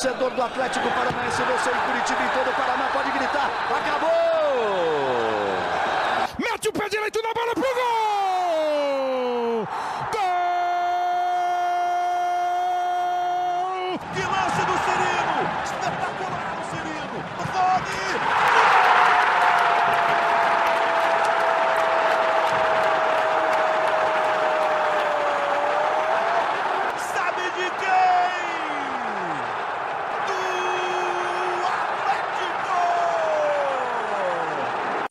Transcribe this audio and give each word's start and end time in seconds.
torcedor 0.00 0.30
do 0.30 0.42
Atlético 0.42 0.88
Paranaense, 0.88 1.42
você 1.42 1.68
em 1.68 1.74
Curitiba 1.74 2.24
e 2.24 2.28
todo 2.30 2.48
o 2.48 2.54
Paraná 2.54 2.88
pode 2.90 3.10
gritar: 3.10 3.50
acabou! 3.68 4.08
Mete 6.38 6.68
o 6.68 6.72
pé 6.72 6.88
direito 6.88 7.20
na 7.22 7.34
bola 7.34 7.52
pro 7.52 7.62
gol! 7.62 9.68
Gol! 10.10 10.20
Que 14.14 14.22
lance 14.22 14.64
do 14.64 14.78
Cirino! 14.86 15.38
Espetacular 15.64 16.56
o 16.56 16.64
Cirino! 16.70 17.18
Rony! 17.52 18.00
Sabe 27.12 27.42
de 27.50 27.68
quem? 27.80 28.30
Do 30.26 30.40
Atlético! 31.66 32.78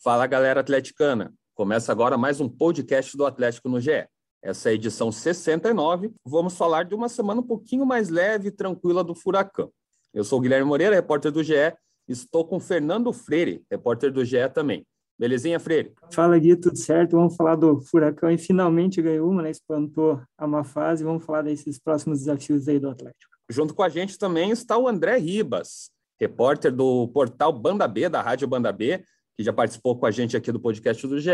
Fala 0.02 0.26
galera 0.26 0.62
atleticana, 0.62 1.34
começa 1.54 1.92
agora 1.92 2.18
mais 2.18 2.40
um 2.40 2.48
podcast 2.48 3.18
do 3.18 3.26
Atlético 3.26 3.68
no 3.68 3.82
GE. 3.82 4.08
Essa 4.42 4.70
é 4.70 4.72
a 4.72 4.76
edição 4.76 5.12
69. 5.12 6.14
Vamos 6.24 6.56
falar 6.56 6.84
de 6.84 6.96
uma 6.96 7.10
semana 7.10 7.42
um 7.42 7.44
pouquinho 7.44 7.86
mais 7.86 8.08
leve 8.08 8.48
e 8.48 8.52
tranquila 8.52 9.04
do 9.04 9.14
Furacão. 9.14 9.70
Eu 10.14 10.24
sou 10.24 10.40
o 10.40 10.42
Guilherme 10.42 10.66
Moreira, 10.66 10.96
repórter 10.96 11.34
do 11.34 11.44
GE. 11.44 11.74
Estou 12.08 12.46
com 12.46 12.62
Fernando 12.62 13.12
Freire, 13.12 13.62
repórter 13.70 14.10
do 14.10 14.24
GE 14.24 14.48
também. 14.54 14.88
Belezinha, 15.20 15.60
Freire? 15.60 15.92
Fala 16.14 16.40
Gui, 16.40 16.56
tudo 16.56 16.78
certo? 16.78 17.18
Vamos 17.18 17.36
falar 17.36 17.58
do 17.58 17.82
Furacão 17.82 18.32
e 18.32 18.38
finalmente 18.38 19.02
ganhou 19.02 19.30
uma, 19.30 19.42
né? 19.42 19.52
Espantou 19.52 20.22
a 20.38 20.48
má 20.48 20.64
fase. 20.64 21.04
Vamos 21.04 21.26
falar 21.26 21.42
desses 21.42 21.78
próximos 21.78 22.20
desafios 22.20 22.70
aí 22.70 22.80
do 22.80 22.90
Atlético. 22.90 23.34
Junto 23.50 23.74
com 23.74 23.84
a 23.84 23.90
gente 23.90 24.18
também 24.18 24.52
está 24.52 24.78
o 24.78 24.88
André 24.88 25.18
Ribas, 25.18 25.92
repórter 26.18 26.72
do 26.72 27.10
portal 27.10 27.52
Banda 27.52 27.86
B, 27.86 28.08
da 28.08 28.22
Rádio 28.22 28.48
Banda 28.48 28.72
B, 28.72 29.04
que 29.40 29.44
já 29.44 29.54
participou 29.54 29.98
com 29.98 30.06
a 30.06 30.12
gente 30.12 30.36
aqui 30.36 30.52
do 30.52 30.60
podcast 30.60 31.08
do 31.08 31.18
GE 31.18 31.32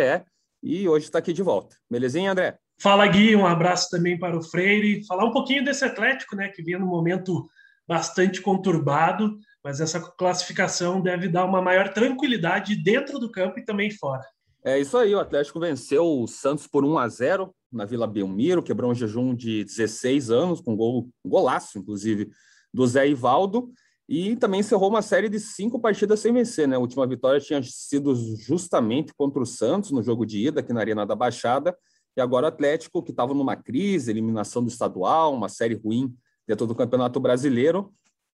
e 0.62 0.88
hoje 0.88 1.06
está 1.06 1.18
aqui 1.18 1.34
de 1.34 1.42
volta. 1.42 1.76
Belezinha, 1.90 2.34
André? 2.34 2.56
Fala 2.80 3.08
Gui, 3.08 3.36
um 3.36 3.48
abraço 3.48 3.90
também 3.90 4.16
para 4.16 4.38
o 4.38 4.44
Freire. 4.44 5.04
Falar 5.08 5.26
um 5.26 5.32
pouquinho 5.32 5.66
desse 5.66 5.84
Atlético, 5.84 6.36
né, 6.36 6.50
que 6.50 6.62
vinha 6.62 6.78
num 6.78 6.86
momento 6.86 7.50
bastante 7.88 8.44
conturbado, 8.44 9.36
mas 9.64 9.82
essa 9.82 10.00
classificação 10.00 11.02
deve 11.02 11.28
dar 11.28 11.46
uma 11.46 11.64
maior 11.64 11.92
tranquilidade 11.94 12.76
dentro 12.76 13.18
do 13.18 13.32
campo 13.32 13.58
e 13.58 13.66
também 13.66 13.90
fora. 13.90 14.24
É 14.64 14.78
isso 14.80 14.96
aí, 15.00 15.16
o 15.16 15.20
Atlético 15.20 15.60
venceu 15.60 16.06
o 16.06 16.28
Santos 16.28 16.68
por 16.68 16.86
1 16.86 17.00
a 17.00 17.08
0 17.08 17.56
na 17.72 17.86
Vila 17.86 18.06
Belmiro, 18.06 18.62
quebrou 18.62 18.92
um 18.92 18.96
jejum 18.96 19.34
de 19.34 19.64
16 19.64 20.30
anos, 20.30 20.62
com 20.62 20.76
gol, 20.76 21.10
um 21.26 21.30
golaço, 21.30 21.80
inclusive, 21.80 22.30
do 22.72 22.86
Zé 22.86 23.10
Ivaldo, 23.10 23.72
e 24.08 24.36
também 24.36 24.60
encerrou 24.60 24.90
uma 24.90 25.02
série 25.02 25.28
de 25.28 25.40
cinco 25.40 25.80
partidas 25.80 26.20
sem 26.20 26.32
vencer, 26.32 26.68
né? 26.68 26.76
A 26.76 26.80
última 26.80 27.08
vitória 27.08 27.40
tinha 27.40 27.62
sido 27.64 28.14
justamente 28.36 29.14
contra 29.16 29.42
o 29.42 29.46
Santos, 29.46 29.92
no 29.92 30.04
jogo 30.04 30.26
de 30.26 30.48
ida, 30.48 30.60
aqui 30.60 30.72
na 30.72 30.80
Arena 30.80 31.06
da 31.06 31.16
Baixada, 31.16 31.76
e 32.16 32.22
agora 32.22 32.46
o 32.46 32.50
Atlético, 32.50 33.02
que 33.02 33.12
estava 33.12 33.34
numa 33.34 33.56
crise, 33.56 34.12
eliminação 34.12 34.64
do 34.64 34.70
estadual, 34.70 35.34
uma 35.34 35.50
série 35.50 35.76
ruim 35.76 36.16
dentro 36.48 36.68
do 36.68 36.76
Campeonato 36.76 37.20
Brasileiro, 37.20 37.92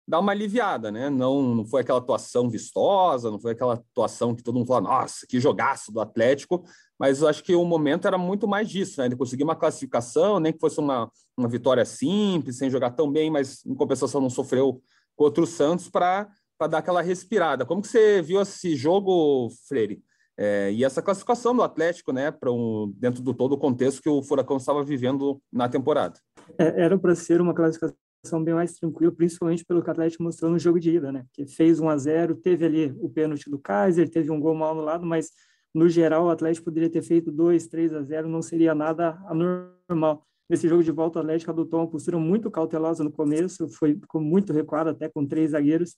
dá 0.07 0.19
uma 0.19 0.33
aliviada, 0.33 0.91
né? 0.91 1.09
Não, 1.09 1.41
não 1.41 1.65
foi 1.65 1.81
aquela 1.81 1.99
atuação 1.99 2.49
vistosa, 2.49 3.31
não 3.31 3.39
foi 3.39 3.53
aquela 3.53 3.75
atuação 3.75 4.35
que 4.35 4.43
todo 4.43 4.55
mundo 4.55 4.67
fala, 4.67 4.81
nossa, 4.81 5.25
que 5.27 5.39
jogaço 5.39 5.91
do 5.91 6.01
Atlético, 6.01 6.63
mas 6.99 7.21
eu 7.21 7.27
acho 7.27 7.43
que 7.43 7.55
o 7.55 7.63
momento 7.63 8.07
era 8.07 8.17
muito 8.17 8.47
mais 8.47 8.69
disso, 8.69 8.99
né? 8.99 9.07
De 9.07 9.15
conseguir 9.15 9.43
uma 9.43 9.55
classificação, 9.55 10.39
nem 10.39 10.51
que 10.51 10.59
fosse 10.59 10.79
uma, 10.79 11.09
uma 11.37 11.47
vitória 11.47 11.85
simples, 11.85 12.57
sem 12.57 12.69
jogar 12.69 12.91
tão 12.91 13.09
bem, 13.09 13.31
mas 13.31 13.65
em 13.65 13.73
compensação 13.73 14.19
não 14.19 14.29
sofreu 14.29 14.81
contra 15.21 15.43
o 15.43 15.45
Santos 15.47 15.87
para 15.87 16.27
dar 16.67 16.79
aquela 16.79 16.99
respirada. 16.99 17.63
Como 17.63 17.79
que 17.79 17.87
você 17.87 18.23
viu 18.23 18.41
esse 18.41 18.75
jogo, 18.75 19.49
Freire? 19.67 20.01
É, 20.35 20.71
e 20.71 20.83
essa 20.83 20.99
classificação 20.99 21.55
do 21.55 21.61
Atlético, 21.61 22.11
né, 22.11 22.31
para 22.31 22.51
um, 22.51 22.91
dentro 22.97 23.21
do 23.21 23.31
todo 23.31 23.51
o 23.51 23.57
contexto 23.57 24.01
que 24.01 24.09
o 24.09 24.23
Furacão 24.23 24.57
estava 24.57 24.83
vivendo 24.83 25.39
na 25.53 25.69
temporada. 25.69 26.19
É, 26.57 26.85
era 26.85 26.97
para 26.97 27.13
ser 27.13 27.39
uma 27.39 27.53
classificação 27.53 28.43
bem 28.43 28.55
mais 28.55 28.73
tranquila, 28.73 29.11
principalmente 29.11 29.63
pelo 29.63 29.83
que 29.83 29.89
o 29.89 29.91
Atlético 29.91 30.23
mostrou 30.23 30.49
no 30.49 30.57
jogo 30.57 30.79
de 30.79 30.95
ida, 30.95 31.11
né? 31.11 31.23
Que 31.33 31.45
fez 31.45 31.79
1 31.79 31.87
a 31.87 31.97
0, 31.97 32.35
teve 32.37 32.65
ali 32.65 32.95
o 32.99 33.07
pênalti 33.07 33.47
do 33.47 33.59
Kaiser, 33.59 34.09
teve 34.09 34.31
um 34.31 34.39
gol 34.39 34.55
mal 34.55 34.71
anulado, 34.71 35.05
mas 35.05 35.29
no 35.71 35.87
geral 35.87 36.25
o 36.25 36.29
Atlético 36.31 36.65
poderia 36.65 36.89
ter 36.89 37.03
feito 37.03 37.31
2, 37.31 37.67
3 37.67 37.93
a 37.93 38.01
0, 38.01 38.27
não 38.27 38.41
seria 38.41 38.73
nada 38.73 39.19
anormal. 39.27 40.25
Nesse 40.51 40.67
jogo 40.67 40.83
de 40.83 40.91
volta, 40.91 41.17
o 41.17 41.21
Atlético 41.21 41.49
adotou 41.49 41.79
uma 41.79 41.87
postura 41.87 42.19
muito 42.19 42.51
cautelosa 42.51 43.05
no 43.05 43.09
começo, 43.09 43.69
foi 43.69 43.95
ficou 43.95 44.19
muito 44.19 44.51
recuado 44.51 44.89
até 44.89 45.07
com 45.07 45.25
três 45.25 45.51
zagueiros. 45.51 45.95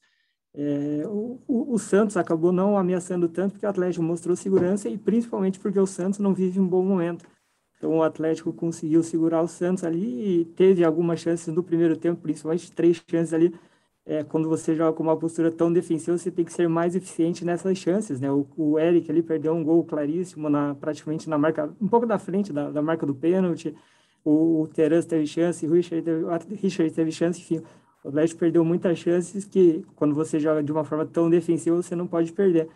É, 0.53 1.01
o, 1.07 1.41
o, 1.47 1.73
o, 1.73 1.79
Santos 1.79 2.15
acabou 2.17 2.51
não 2.51 2.77
ameaçando 2.77 3.27
tanto 3.27 3.53
porque 3.53 3.65
o 3.65 3.69
Atlético 3.69 4.03
mostrou 4.03 4.35
segurança 4.35 4.87
e 4.87 4.95
principalmente 4.95 5.59
porque 5.59 5.79
o 5.79 5.87
Santos 5.87 6.19
não 6.19 6.35
vive 6.35 6.59
um 6.59 6.67
bom 6.67 6.85
momento. 6.85 7.25
Então 7.79 7.97
o 7.97 8.03
Atlético 8.03 8.53
conseguiu 8.53 9.01
segurar 9.01 9.41
o 9.41 9.47
Santos 9.47 9.83
ali 9.83 10.41
e 10.41 10.45
teve 10.45 10.83
algumas 10.83 11.19
chances 11.19 11.47
no 11.51 11.63
primeiro 11.63 11.97
tempo, 11.97 12.21
principalmente 12.21 12.71
três 12.71 13.01
chances 13.09 13.33
ali. 13.33 13.51
É, 14.05 14.23
quando 14.23 14.47
você 14.47 14.75
joga 14.75 14.95
com 14.95 15.01
uma 15.01 15.17
postura 15.17 15.51
tão 15.51 15.73
defensiva, 15.73 16.15
você 16.15 16.29
tem 16.29 16.45
que 16.45 16.53
ser 16.53 16.69
mais 16.69 16.95
eficiente 16.95 17.43
nessas 17.43 17.75
chances, 17.79 18.19
né? 18.19 18.31
O, 18.31 18.45
o 18.55 18.77
Eric 18.77 19.09
ali 19.09 19.23
perdeu 19.23 19.55
um 19.55 19.63
gol 19.63 19.83
claríssimo 19.83 20.47
na 20.47 20.75
praticamente 20.75 21.27
na 21.27 21.39
marca, 21.39 21.73
um 21.81 21.87
pouco 21.87 22.05
da 22.05 22.19
frente 22.19 22.53
da, 22.53 22.69
da 22.69 22.83
marca 22.83 23.03
do 23.03 23.15
pênalti. 23.15 23.75
O, 24.23 24.67
Terence 24.73 25.07
teve 25.07 25.27
chance, 25.27 25.65
o 25.67 25.73
Richard 25.73 26.03
teve, 26.03 26.23
o 26.23 26.55
Richard 26.55 26.93
teve 26.93 27.11
chance, 27.11 27.41
enfim. 27.41 27.63
O 28.03 28.09
Atlético 28.09 28.39
perdeu 28.39 28.63
muitas 28.63 28.97
chances 28.99 29.45
que, 29.45 29.85
quando 29.95 30.13
você 30.13 30.39
joga 30.39 30.63
de 30.63 30.71
uma 30.71 30.83
forma 30.83 31.05
tão 31.05 31.29
defensiva, 31.29 31.75
você 31.75 31.95
não 31.95 32.07
pode 32.07 32.31
perder. 32.33 32.69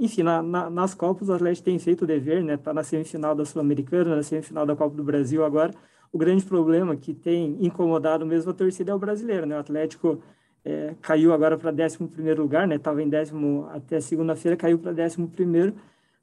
Enfim, 0.00 0.22
na, 0.22 0.42
na, 0.42 0.70
nas 0.70 0.94
Copas, 0.94 1.28
o 1.28 1.32
Atlético 1.32 1.66
tem 1.66 1.78
feito 1.78 2.02
o 2.02 2.06
dever, 2.06 2.42
né? 2.42 2.54
Está 2.54 2.72
na 2.74 2.82
semifinal 2.82 3.34
da 3.34 3.44
Sul-Americana, 3.44 4.16
na 4.16 4.22
semifinal 4.22 4.66
da 4.66 4.74
Copa 4.74 4.96
do 4.96 5.04
Brasil 5.04 5.44
agora. 5.44 5.72
O 6.12 6.18
grande 6.18 6.44
problema 6.44 6.96
que 6.96 7.14
tem 7.14 7.56
incomodado 7.64 8.26
mesmo 8.26 8.50
a 8.50 8.54
torcida 8.54 8.90
é 8.90 8.94
o 8.94 8.98
brasileiro, 8.98 9.46
né? 9.46 9.56
O 9.56 9.60
Atlético 9.60 10.20
é, 10.64 10.94
caiu 11.00 11.32
agora 11.32 11.56
para 11.56 11.70
11 11.70 12.34
lugar, 12.34 12.66
né? 12.66 12.76
Estava 12.76 13.02
em 13.02 13.08
décimo 13.08 13.68
até 13.70 14.00
segunda-feira, 14.00 14.56
caiu 14.56 14.78
para 14.78 14.92
11, 14.92 15.74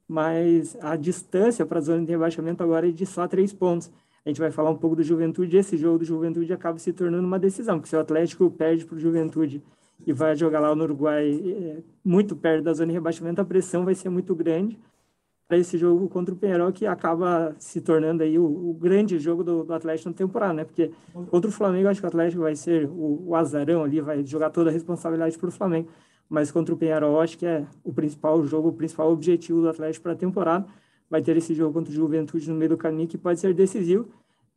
mas 0.08 0.76
a 0.82 0.96
distância 0.96 1.66
para 1.66 1.80
a 1.80 1.82
zona 1.82 2.04
de 2.06 2.12
rebaixamento 2.12 2.64
agora 2.64 2.88
é 2.88 2.92
de 2.92 3.06
só 3.06 3.28
três 3.28 3.54
pontos 3.54 3.92
a 4.26 4.30
gente 4.30 4.40
vai 4.40 4.50
falar 4.50 4.72
um 4.72 4.76
pouco 4.76 4.96
do 4.96 5.04
Juventude, 5.04 5.56
esse 5.56 5.78
jogo 5.78 6.00
do 6.00 6.06
Juventude 6.06 6.52
acaba 6.52 6.80
se 6.80 6.92
tornando 6.92 7.26
uma 7.26 7.38
decisão, 7.38 7.78
porque 7.78 7.90
se 7.90 7.96
o 7.96 8.00
Atlético 8.00 8.50
perde 8.50 8.84
para 8.84 8.96
o 8.96 9.00
Juventude 9.00 9.62
e 10.06 10.12
vai 10.12 10.36
jogar 10.36 10.60
lá 10.60 10.76
no 10.76 10.84
Uruguai 10.84 11.30
é, 11.30 11.84
muito 12.04 12.36
perto 12.36 12.64
da 12.64 12.74
zona 12.74 12.88
de 12.88 12.94
rebaixamento, 12.94 13.40
a 13.40 13.46
pressão 13.46 13.86
vai 13.86 13.94
ser 13.94 14.10
muito 14.10 14.34
grande 14.34 14.80
para 15.48 15.60
esse 15.60 15.78
jogo 15.78 16.10
contra 16.10 16.34
o 16.34 16.38
Penharol, 16.38 16.72
que 16.72 16.88
acaba 16.88 17.56
se 17.60 17.80
tornando 17.80 18.24
aí 18.24 18.40
o, 18.40 18.46
o 18.46 18.74
grande 18.74 19.20
jogo 19.20 19.44
do, 19.44 19.64
do, 19.64 19.74
Atlético 19.76 20.10
na 20.10 20.16
temporada, 20.16 20.54
né? 20.54 20.66
Porque 20.66 20.92
contra 21.30 21.48
o 21.48 21.54
Flamengo, 21.54 21.88
acho 21.88 22.00
que 22.00 22.06
o 22.06 22.10
Atlético 22.10 22.42
vai 22.42 22.56
ser 22.56 22.88
o, 22.88 23.28
o 23.28 23.36
azarão 23.36 23.84
ali, 23.84 24.02
vai 24.02 24.26
jogar 24.26 24.50
toda 24.50 24.72
a 24.72 24.74
responsabilidade 24.74 25.38
para 25.38 25.50
o 25.50 25.52
Flamengo, 25.52 25.88
mas 26.28 26.50
contra 26.50 26.74
o 26.74 26.78
Penharol, 26.78 27.22
acho 27.22 27.38
que 27.38 27.46
é 27.46 27.64
o 27.84 27.94
principal 27.94 28.44
jogo, 28.44 28.70
o 28.70 28.74
principal 28.74 29.12
objetivo 29.12 29.62
do 29.62 29.70
Atlético 29.70 30.02
para 30.02 30.14
a 30.14 30.16
temporada 30.16 30.66
vai 31.10 31.22
ter 31.22 31.38
esse 31.38 31.54
jogo 31.54 31.74
contra 31.74 31.92
o 31.92 31.96
Juventude 31.96 32.50
no 32.50 32.56
meio 32.56 32.70
do 32.70 32.78
caminho 32.78 33.08
que 33.08 33.18
pode 33.18 33.40
ser 33.40 33.54
decisivo, 33.54 34.08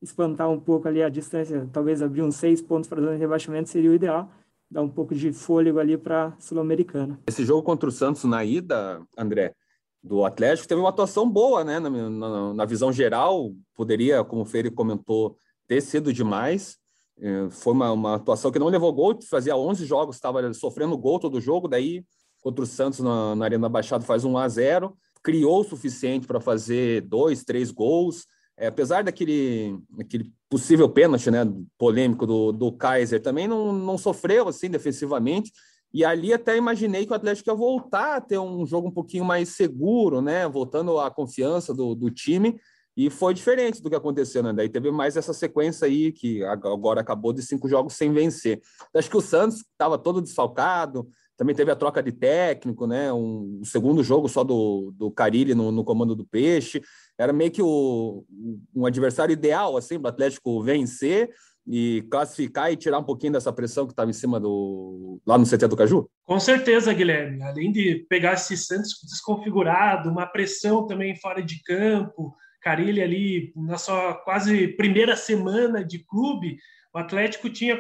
espantar 0.01 0.49
um 0.49 0.59
pouco 0.59 0.89
ali 0.89 1.03
a 1.03 1.09
distância, 1.09 1.69
talvez 1.73 2.03
abrir 2.03 2.23
uns 2.23 2.37
seis 2.37 2.63
pontos 2.63 2.89
para 2.89 2.99
a 3.01 3.03
zona 3.03 3.15
de 3.15 3.21
rebaixamento 3.21 3.69
seria 3.69 3.91
o 3.91 3.95
ideal, 3.95 4.31
dar 4.71 4.83
um 4.83 4.89
pouco 4.89 5.15
de 5.15 5.33
fôlego 5.33 5.79
ali 5.79 5.97
para 5.97 6.35
Sul-Americana. 6.39 7.19
Esse 7.27 7.45
jogo 7.45 7.63
contra 7.63 7.89
o 7.89 7.93
Santos 7.93 8.25
na 8.25 8.45
ida, 8.45 9.03
André, 9.17 9.55
do 10.03 10.25
Atlético, 10.25 10.69
teve 10.69 10.81
uma 10.81 10.91
atuação 10.91 11.29
boa, 11.29 11.65
né? 11.65 11.79
Na, 11.79 11.91
na, 11.91 12.55
na 12.55 12.65
visão 12.65 12.93
geral, 12.93 13.53
poderia, 13.75 14.23
como 14.23 14.43
o 14.43 14.45
Feire 14.45 14.71
comentou, 14.71 15.37
ter 15.67 15.81
sido 15.81 16.13
demais. 16.13 16.79
É, 17.21 17.49
foi 17.51 17.73
uma, 17.73 17.93
uma, 17.93 18.15
atuação 18.15 18.51
que 18.53 18.59
não 18.59 18.69
levou 18.69 18.93
gol, 18.93 19.19
fazia 19.29 19.57
11 19.57 19.85
jogos, 19.85 20.17
estava 20.17 20.53
sofrendo 20.55 20.97
gol 20.97 21.19
todo 21.19 21.41
jogo, 21.41 21.67
daí 21.67 22.05
contra 22.41 22.63
o 22.63 22.67
Santos 22.67 23.01
na, 23.01 23.35
na 23.35 23.45
Arena 23.45 23.69
Baixada 23.69 24.05
faz 24.05 24.25
1 24.25 24.39
a 24.39 24.49
0 24.49 24.97
criou 25.23 25.61
o 25.61 25.65
suficiente 25.65 26.27
para 26.27 26.41
fazer 26.41 27.03
dois, 27.03 27.45
três 27.45 27.71
gols. 27.71 28.27
É, 28.57 28.67
apesar 28.67 29.05
daquele, 29.05 29.79
daquele 29.91 30.33
possível 30.51 30.89
pênalti 30.89 31.31
né, 31.31 31.45
polêmico 31.79 32.27
do, 32.27 32.51
do 32.51 32.73
Kaiser, 32.73 33.23
também 33.23 33.47
não, 33.47 33.73
não 33.73 33.97
sofreu 33.97 34.49
assim 34.49 34.69
defensivamente. 34.69 35.53
E 35.93 36.05
ali 36.05 36.33
até 36.33 36.57
imaginei 36.57 37.07
que 37.07 37.13
o 37.13 37.17
Atlético 37.17 37.51
ia 37.51 37.55
voltar 37.55 38.17
a 38.17 38.21
ter 38.21 38.39
um 38.39 38.67
jogo 38.67 38.89
um 38.89 38.93
pouquinho 38.93 39.25
mais 39.25 39.51
seguro, 39.51 40.21
né? 40.21 40.47
Voltando 40.47 40.99
à 40.99 41.11
confiança 41.11 41.73
do, 41.73 41.95
do 41.95 42.11
time. 42.11 42.59
E 42.97 43.09
foi 43.09 43.33
diferente 43.33 43.81
do 43.81 43.89
que 43.89 43.95
aconteceu, 43.95 44.43
né? 44.43 44.53
Daí 44.53 44.69
teve 44.69 44.91
mais 44.91 45.17
essa 45.17 45.33
sequência 45.33 45.87
aí, 45.87 46.11
que 46.11 46.43
agora 46.45 47.01
acabou 47.01 47.33
de 47.33 47.43
cinco 47.43 47.69
jogos 47.69 47.95
sem 47.95 48.13
vencer. 48.13 48.61
Acho 48.93 49.09
que 49.09 49.17
o 49.17 49.23
Santos 49.23 49.59
estava 49.59 49.97
todo 49.97 50.21
desfalcado, 50.21 51.09
também 51.39 51.55
teve 51.55 51.71
a 51.71 51.77
troca 51.77 52.03
de 52.03 52.11
técnico, 52.11 52.85
né? 52.85 53.13
Um, 53.13 53.61
um 53.63 53.65
segundo 53.65 54.03
jogo 54.03 54.29
só 54.29 54.43
do, 54.43 54.93
do 54.97 55.09
Carilli 55.09 55.55
no, 55.55 55.71
no, 55.71 55.85
comando 55.85 56.17
do 56.17 56.27
Peixe. 56.27 56.83
Era 57.17 57.33
meio 57.33 57.53
que 57.53 57.63
o, 57.63 58.25
um 58.75 58.85
adversário 58.85 59.33
ideal, 59.33 59.77
assim, 59.77 60.01
para 60.01 60.09
o 60.09 60.13
Atlético 60.13 60.61
vencer. 60.61 61.31
e 61.65 62.03
classificar 62.11 62.73
e 62.73 62.77
tirar 62.77 62.99
um 62.99 63.05
pouquinho 63.05 63.35
dessa 63.35 63.53
pressão 63.53 63.87
que 63.87 63.93
estava 63.93 64.11
em 64.11 64.15
cima 64.15 64.41
do 64.41 65.21
lá 65.25 65.39
no 65.39 65.47
CT 65.47 65.69
do 65.69 65.77
Caju? 65.77 66.11
Com 66.25 66.41
certeza, 66.41 66.93
Guilherme. 66.93 67.41
Além 67.43 67.71
de 67.71 68.05
pegar 68.09 68.33
esse 68.33 68.57
Santos 68.57 68.99
desconfigurado, 69.09 70.11
uma 70.11 70.27
pressão 70.27 70.89
também 70.89 71.15
fora 71.15 71.41
de 71.41 71.63
campo, 71.63 72.35
Carilli 72.61 73.01
ali 73.01 73.53
na 73.55 73.79
sua 73.79 74.15
quase 74.15 74.67
primeira 74.69 75.15
semana 75.15 75.85
de 75.85 76.01
clube, 76.01 76.57
o 76.95 76.99
Atlético 76.99 77.51
tinha 77.51 77.79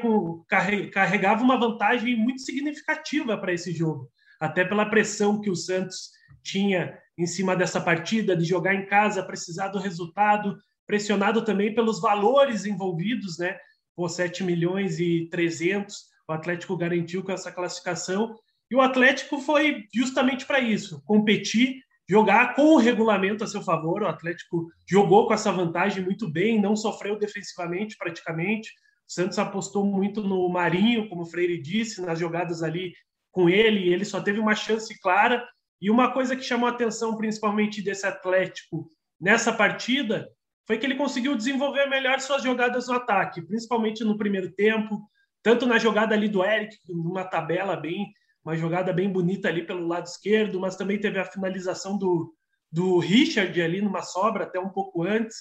carregava 0.92 1.42
uma 1.42 1.58
vantagem 1.58 2.16
muito 2.16 2.42
significativa 2.42 3.36
para 3.38 3.52
esse 3.52 3.72
jogo, 3.72 4.08
até 4.40 4.64
pela 4.64 4.88
pressão 4.88 5.40
que 5.40 5.50
o 5.50 5.56
Santos 5.56 6.10
tinha 6.42 6.98
em 7.16 7.26
cima 7.26 7.56
dessa 7.56 7.80
partida, 7.80 8.36
de 8.36 8.44
jogar 8.44 8.74
em 8.74 8.86
casa, 8.86 9.22
precisar 9.22 9.68
do 9.68 9.78
resultado, 9.78 10.56
pressionado 10.86 11.44
também 11.44 11.74
pelos 11.74 12.00
valores 12.00 12.64
envolvidos, 12.64 13.38
né? 13.38 13.58
por 13.98 14.08
7 14.08 14.44
milhões 14.44 15.00
e 15.00 15.28
300, 15.28 16.04
o 16.28 16.32
Atlético 16.32 16.76
garantiu 16.76 17.24
com 17.24 17.32
essa 17.32 17.50
classificação. 17.50 18.36
E 18.70 18.76
o 18.76 18.80
Atlético 18.80 19.40
foi 19.40 19.86
justamente 19.92 20.46
para 20.46 20.60
isso, 20.60 21.02
competir, 21.04 21.82
jogar 22.08 22.54
com 22.54 22.74
o 22.74 22.76
regulamento 22.76 23.42
a 23.42 23.46
seu 23.48 23.60
favor. 23.60 24.02
O 24.02 24.06
Atlético 24.06 24.68
jogou 24.88 25.26
com 25.26 25.34
essa 25.34 25.50
vantagem 25.50 26.04
muito 26.04 26.30
bem, 26.30 26.60
não 26.60 26.76
sofreu 26.76 27.18
defensivamente 27.18 27.96
praticamente. 27.98 28.70
Santos 29.08 29.38
apostou 29.38 29.86
muito 29.86 30.22
no 30.22 30.46
Marinho, 30.50 31.08
como 31.08 31.22
o 31.22 31.26
Freire 31.26 31.60
disse, 31.60 32.02
nas 32.02 32.18
jogadas 32.18 32.62
ali 32.62 32.92
com 33.32 33.48
ele, 33.48 33.92
ele 33.92 34.04
só 34.04 34.20
teve 34.20 34.38
uma 34.38 34.54
chance 34.54 34.98
clara. 35.00 35.42
E 35.80 35.90
uma 35.90 36.12
coisa 36.12 36.36
que 36.36 36.42
chamou 36.42 36.68
a 36.68 36.72
atenção, 36.72 37.16
principalmente 37.16 37.80
desse 37.80 38.06
Atlético 38.06 38.90
nessa 39.18 39.52
partida, 39.52 40.28
foi 40.66 40.76
que 40.76 40.84
ele 40.84 40.96
conseguiu 40.96 41.34
desenvolver 41.34 41.86
melhor 41.86 42.20
suas 42.20 42.42
jogadas 42.42 42.88
no 42.88 42.94
ataque, 42.94 43.40
principalmente 43.40 44.04
no 44.04 44.18
primeiro 44.18 44.52
tempo, 44.52 45.08
tanto 45.42 45.64
na 45.64 45.78
jogada 45.78 46.14
ali 46.14 46.28
do 46.28 46.44
Eric, 46.44 46.76
numa 46.86 47.24
tabela 47.24 47.74
bem, 47.74 48.12
uma 48.44 48.54
jogada 48.54 48.92
bem 48.92 49.10
bonita 49.10 49.48
ali 49.48 49.66
pelo 49.66 49.86
lado 49.86 50.06
esquerdo, 50.06 50.60
mas 50.60 50.76
também 50.76 51.00
teve 51.00 51.18
a 51.18 51.24
finalização 51.24 51.96
do, 51.96 52.34
do 52.70 52.98
Richard 52.98 53.60
ali 53.60 53.80
numa 53.80 54.02
sobra 54.02 54.44
até 54.44 54.60
um 54.60 54.68
pouco 54.68 55.02
antes. 55.02 55.36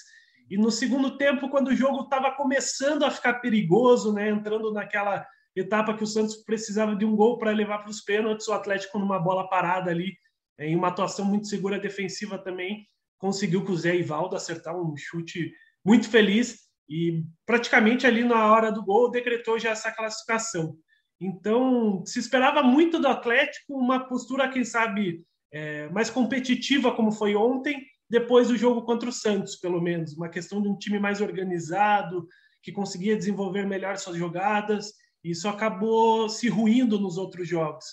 E 0.50 0.56
no 0.56 0.70
segundo 0.70 1.16
tempo, 1.16 1.48
quando 1.50 1.68
o 1.68 1.76
jogo 1.76 2.02
estava 2.02 2.30
começando 2.30 3.04
a 3.04 3.10
ficar 3.10 3.34
perigoso, 3.34 4.12
né, 4.12 4.30
entrando 4.30 4.72
naquela 4.72 5.26
etapa 5.54 5.94
que 5.94 6.04
o 6.04 6.06
Santos 6.06 6.36
precisava 6.36 6.96
de 6.96 7.04
um 7.04 7.14
gol 7.14 7.38
para 7.38 7.50
levar 7.50 7.78
para 7.78 7.90
os 7.90 8.00
pênaltis, 8.00 8.48
o 8.48 8.52
Atlético 8.52 8.98
numa 8.98 9.18
bola 9.18 9.48
parada 9.48 9.90
ali, 9.90 10.16
em 10.58 10.74
uma 10.74 10.88
atuação 10.88 11.24
muito 11.24 11.46
segura 11.46 11.78
defensiva 11.78 12.38
também, 12.38 12.86
conseguiu 13.18 13.64
com 13.64 13.72
o 13.72 13.76
Zé 13.76 13.96
Ivaldo 13.96 14.36
acertar 14.36 14.76
um 14.76 14.96
chute 14.96 15.52
muito 15.84 16.08
feliz 16.08 16.68
e 16.88 17.22
praticamente 17.44 18.06
ali 18.06 18.24
na 18.24 18.50
hora 18.52 18.72
do 18.72 18.84
gol 18.84 19.10
decretou 19.10 19.58
já 19.58 19.70
essa 19.70 19.92
classificação. 19.92 20.76
Então, 21.20 22.04
se 22.06 22.18
esperava 22.18 22.62
muito 22.62 22.98
do 22.98 23.08
Atlético, 23.08 23.76
uma 23.76 24.08
postura, 24.08 24.48
quem 24.48 24.64
sabe, 24.64 25.24
é, 25.52 25.88
mais 25.90 26.08
competitiva, 26.10 26.94
como 26.94 27.10
foi 27.10 27.34
ontem, 27.34 27.84
depois 28.08 28.48
do 28.48 28.56
jogo 28.56 28.82
contra 28.82 29.08
o 29.08 29.12
Santos, 29.12 29.56
pelo 29.56 29.80
menos. 29.80 30.14
Uma 30.14 30.28
questão 30.28 30.62
de 30.62 30.68
um 30.68 30.76
time 30.76 30.98
mais 30.98 31.20
organizado, 31.20 32.26
que 32.62 32.72
conseguia 32.72 33.16
desenvolver 33.16 33.66
melhor 33.66 33.96
suas 33.98 34.16
jogadas, 34.16 34.92
isso 35.22 35.48
acabou 35.48 36.28
se 36.28 36.48
ruindo 36.48 36.98
nos 36.98 37.16
outros 37.18 37.48
jogos. 37.48 37.84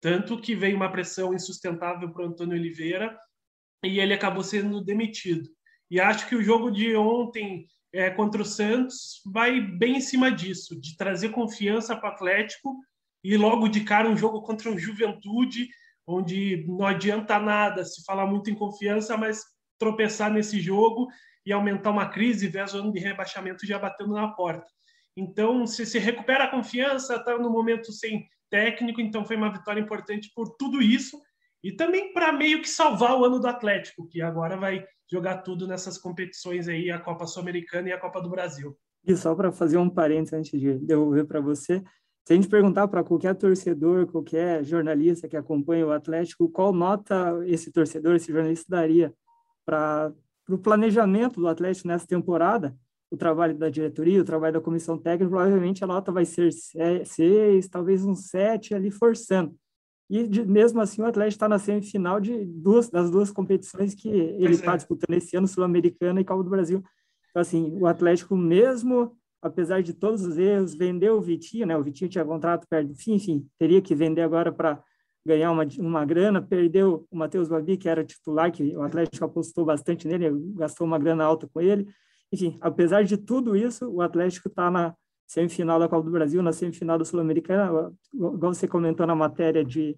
Tanto 0.00 0.40
que 0.40 0.54
veio 0.54 0.76
uma 0.76 0.90
pressão 0.90 1.34
insustentável 1.34 2.10
para 2.10 2.22
o 2.22 2.28
Antônio 2.28 2.56
Oliveira, 2.56 3.16
e 3.84 3.98
ele 3.98 4.14
acabou 4.14 4.42
sendo 4.42 4.82
demitido. 4.82 5.48
E 5.90 6.00
acho 6.00 6.28
que 6.28 6.36
o 6.36 6.42
jogo 6.42 6.70
de 6.70 6.94
ontem 6.96 7.66
é, 7.92 8.10
contra 8.10 8.42
o 8.42 8.44
Santos 8.44 9.20
vai 9.26 9.60
bem 9.60 9.96
em 9.96 10.00
cima 10.00 10.30
disso, 10.30 10.80
de 10.80 10.96
trazer 10.96 11.30
confiança 11.30 11.96
para 11.96 12.10
o 12.10 12.12
Atlético 12.12 12.76
e 13.22 13.36
logo 13.36 13.68
de 13.68 13.82
cara 13.82 14.08
um 14.08 14.16
jogo 14.16 14.42
contra 14.42 14.70
o 14.70 14.78
Juventude, 14.78 15.68
onde 16.10 16.64
não 16.68 16.86
adianta 16.86 17.38
nada 17.38 17.84
se 17.84 18.04
falar 18.04 18.26
muito 18.26 18.50
em 18.50 18.54
confiança, 18.54 19.16
mas 19.16 19.42
tropeçar 19.78 20.30
nesse 20.30 20.60
jogo 20.60 21.08
e 21.44 21.52
aumentar 21.52 21.90
uma 21.90 22.08
crise, 22.08 22.48
ver 22.48 22.60
a 22.60 22.66
zona 22.66 22.92
de 22.92 22.98
rebaixamento 22.98 23.66
já 23.66 23.78
batendo 23.78 24.12
na 24.12 24.28
porta. 24.28 24.66
Então, 25.16 25.66
se 25.66 25.86
se 25.86 25.98
recupera 25.98 26.44
a 26.44 26.50
confiança, 26.50 27.16
está 27.16 27.38
no 27.38 27.50
momento 27.50 27.92
sem 27.92 28.26
técnico, 28.50 29.00
então 29.00 29.24
foi 29.24 29.36
uma 29.36 29.52
vitória 29.52 29.80
importante 29.80 30.30
por 30.34 30.56
tudo 30.56 30.82
isso 30.82 31.20
e 31.62 31.72
também 31.72 32.12
para 32.12 32.32
meio 32.32 32.60
que 32.60 32.68
salvar 32.68 33.18
o 33.18 33.24
ano 33.24 33.38
do 33.38 33.46
Atlético, 33.46 34.08
que 34.08 34.20
agora 34.22 34.56
vai 34.56 34.84
jogar 35.10 35.38
tudo 35.38 35.66
nessas 35.66 35.98
competições 35.98 36.68
aí, 36.68 36.90
a 36.90 36.98
Copa 36.98 37.26
Sul-Americana 37.26 37.88
e 37.88 37.92
a 37.92 38.00
Copa 38.00 38.20
do 38.20 38.30
Brasil. 38.30 38.76
E 39.06 39.16
só 39.16 39.34
para 39.34 39.50
fazer 39.50 39.78
um 39.78 39.88
parênteses 39.88 40.32
antes 40.32 40.60
de 40.60 40.78
devolver 40.78 41.26
para 41.26 41.40
você, 41.40 41.82
se 42.24 42.32
a 42.32 42.36
gente 42.36 42.48
perguntar 42.48 42.86
para 42.88 43.02
qualquer 43.02 43.34
torcedor, 43.34 44.06
qualquer 44.06 44.64
jornalista 44.64 45.28
que 45.28 45.36
acompanha 45.36 45.86
o 45.86 45.92
Atlético, 45.92 46.48
qual 46.48 46.72
nota 46.72 47.40
esse 47.46 47.72
torcedor, 47.72 48.16
esse 48.16 48.32
jornalista 48.32 48.66
daria 48.68 49.12
para 49.64 50.12
o 50.48 50.58
planejamento 50.58 51.40
do 51.40 51.48
Atlético 51.48 51.88
nessa 51.88 52.06
temporada, 52.06 52.76
o 53.10 53.16
trabalho 53.16 53.56
da 53.56 53.68
diretoria, 53.68 54.20
o 54.20 54.24
trabalho 54.24 54.54
da 54.54 54.60
comissão 54.60 54.96
técnica, 54.96 55.28
provavelmente 55.28 55.82
a 55.82 55.86
nota 55.86 56.12
vai 56.12 56.24
ser 56.24 56.52
seis, 57.04 57.68
talvez 57.68 58.04
um 58.04 58.14
sete 58.14 58.74
ali 58.74 58.90
forçando. 58.90 59.54
E 60.08 60.26
de, 60.26 60.44
mesmo 60.44 60.80
assim, 60.80 61.02
o 61.02 61.06
Atlético 61.06 61.36
está 61.36 61.48
na 61.48 61.58
semifinal 61.58 62.20
de 62.20 62.44
duas 62.44 62.88
das 62.88 63.10
duas 63.10 63.30
competições 63.30 63.94
que 63.94 64.08
ele 64.08 64.54
está 64.54 64.74
é. 64.74 64.76
disputando 64.76 65.16
esse 65.16 65.36
ano, 65.36 65.46
Sul-Americana 65.46 66.20
e 66.20 66.24
Copa 66.24 66.42
do 66.42 66.50
Brasil. 66.50 66.82
Então, 67.30 67.42
assim, 67.42 67.76
o 67.80 67.86
Atlético, 67.86 68.36
mesmo 68.36 69.16
apesar 69.42 69.82
de 69.82 69.94
todos 69.94 70.24
os 70.24 70.38
erros, 70.38 70.74
vendeu 70.74 71.16
o 71.16 71.20
Vitinho, 71.20 71.66
né? 71.66 71.76
O 71.76 71.82
Vitinho 71.82 72.10
tinha 72.10 72.24
contrato 72.24 72.66
perto 72.68 72.88
do 72.88 72.94
fim, 72.94 73.14
enfim, 73.14 73.46
teria 73.58 73.80
que 73.80 73.94
vender 73.94 74.22
agora 74.22 74.52
para 74.52 74.82
ganhar 75.24 75.50
uma, 75.50 75.66
uma 75.78 76.04
grana, 76.04 76.40
perdeu 76.40 77.06
o 77.10 77.16
Matheus 77.16 77.48
Babi, 77.48 77.76
que 77.76 77.88
era 77.88 78.04
titular, 78.04 78.50
que 78.50 78.76
o 78.76 78.82
Atlético 78.82 79.24
apostou 79.24 79.64
bastante 79.64 80.08
nele, 80.08 80.30
gastou 80.54 80.86
uma 80.86 80.98
grana 80.98 81.24
alta 81.24 81.48
com 81.52 81.60
ele. 81.60 81.88
Enfim, 82.32 82.56
apesar 82.60 83.02
de 83.04 83.16
tudo 83.16 83.56
isso, 83.56 83.88
o 83.88 84.00
Atlético 84.00 84.48
está 84.48 84.70
na 84.70 84.94
semifinal 85.26 85.78
da 85.78 85.88
Copa 85.88 86.04
do 86.04 86.10
Brasil, 86.10 86.42
na 86.42 86.52
semifinal 86.52 86.98
da 86.98 87.04
Sul-Americana, 87.04 87.92
igual 88.12 88.54
você 88.54 88.66
comentou 88.66 89.06
na 89.06 89.14
matéria 89.14 89.64
de 89.64 89.96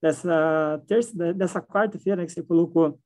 dessa 0.00 0.82
terça, 0.86 1.34
dessa 1.34 1.60
quarta-feira 1.60 2.22
né, 2.22 2.26
que 2.26 2.32
você 2.32 2.42
colocou, 2.42 2.98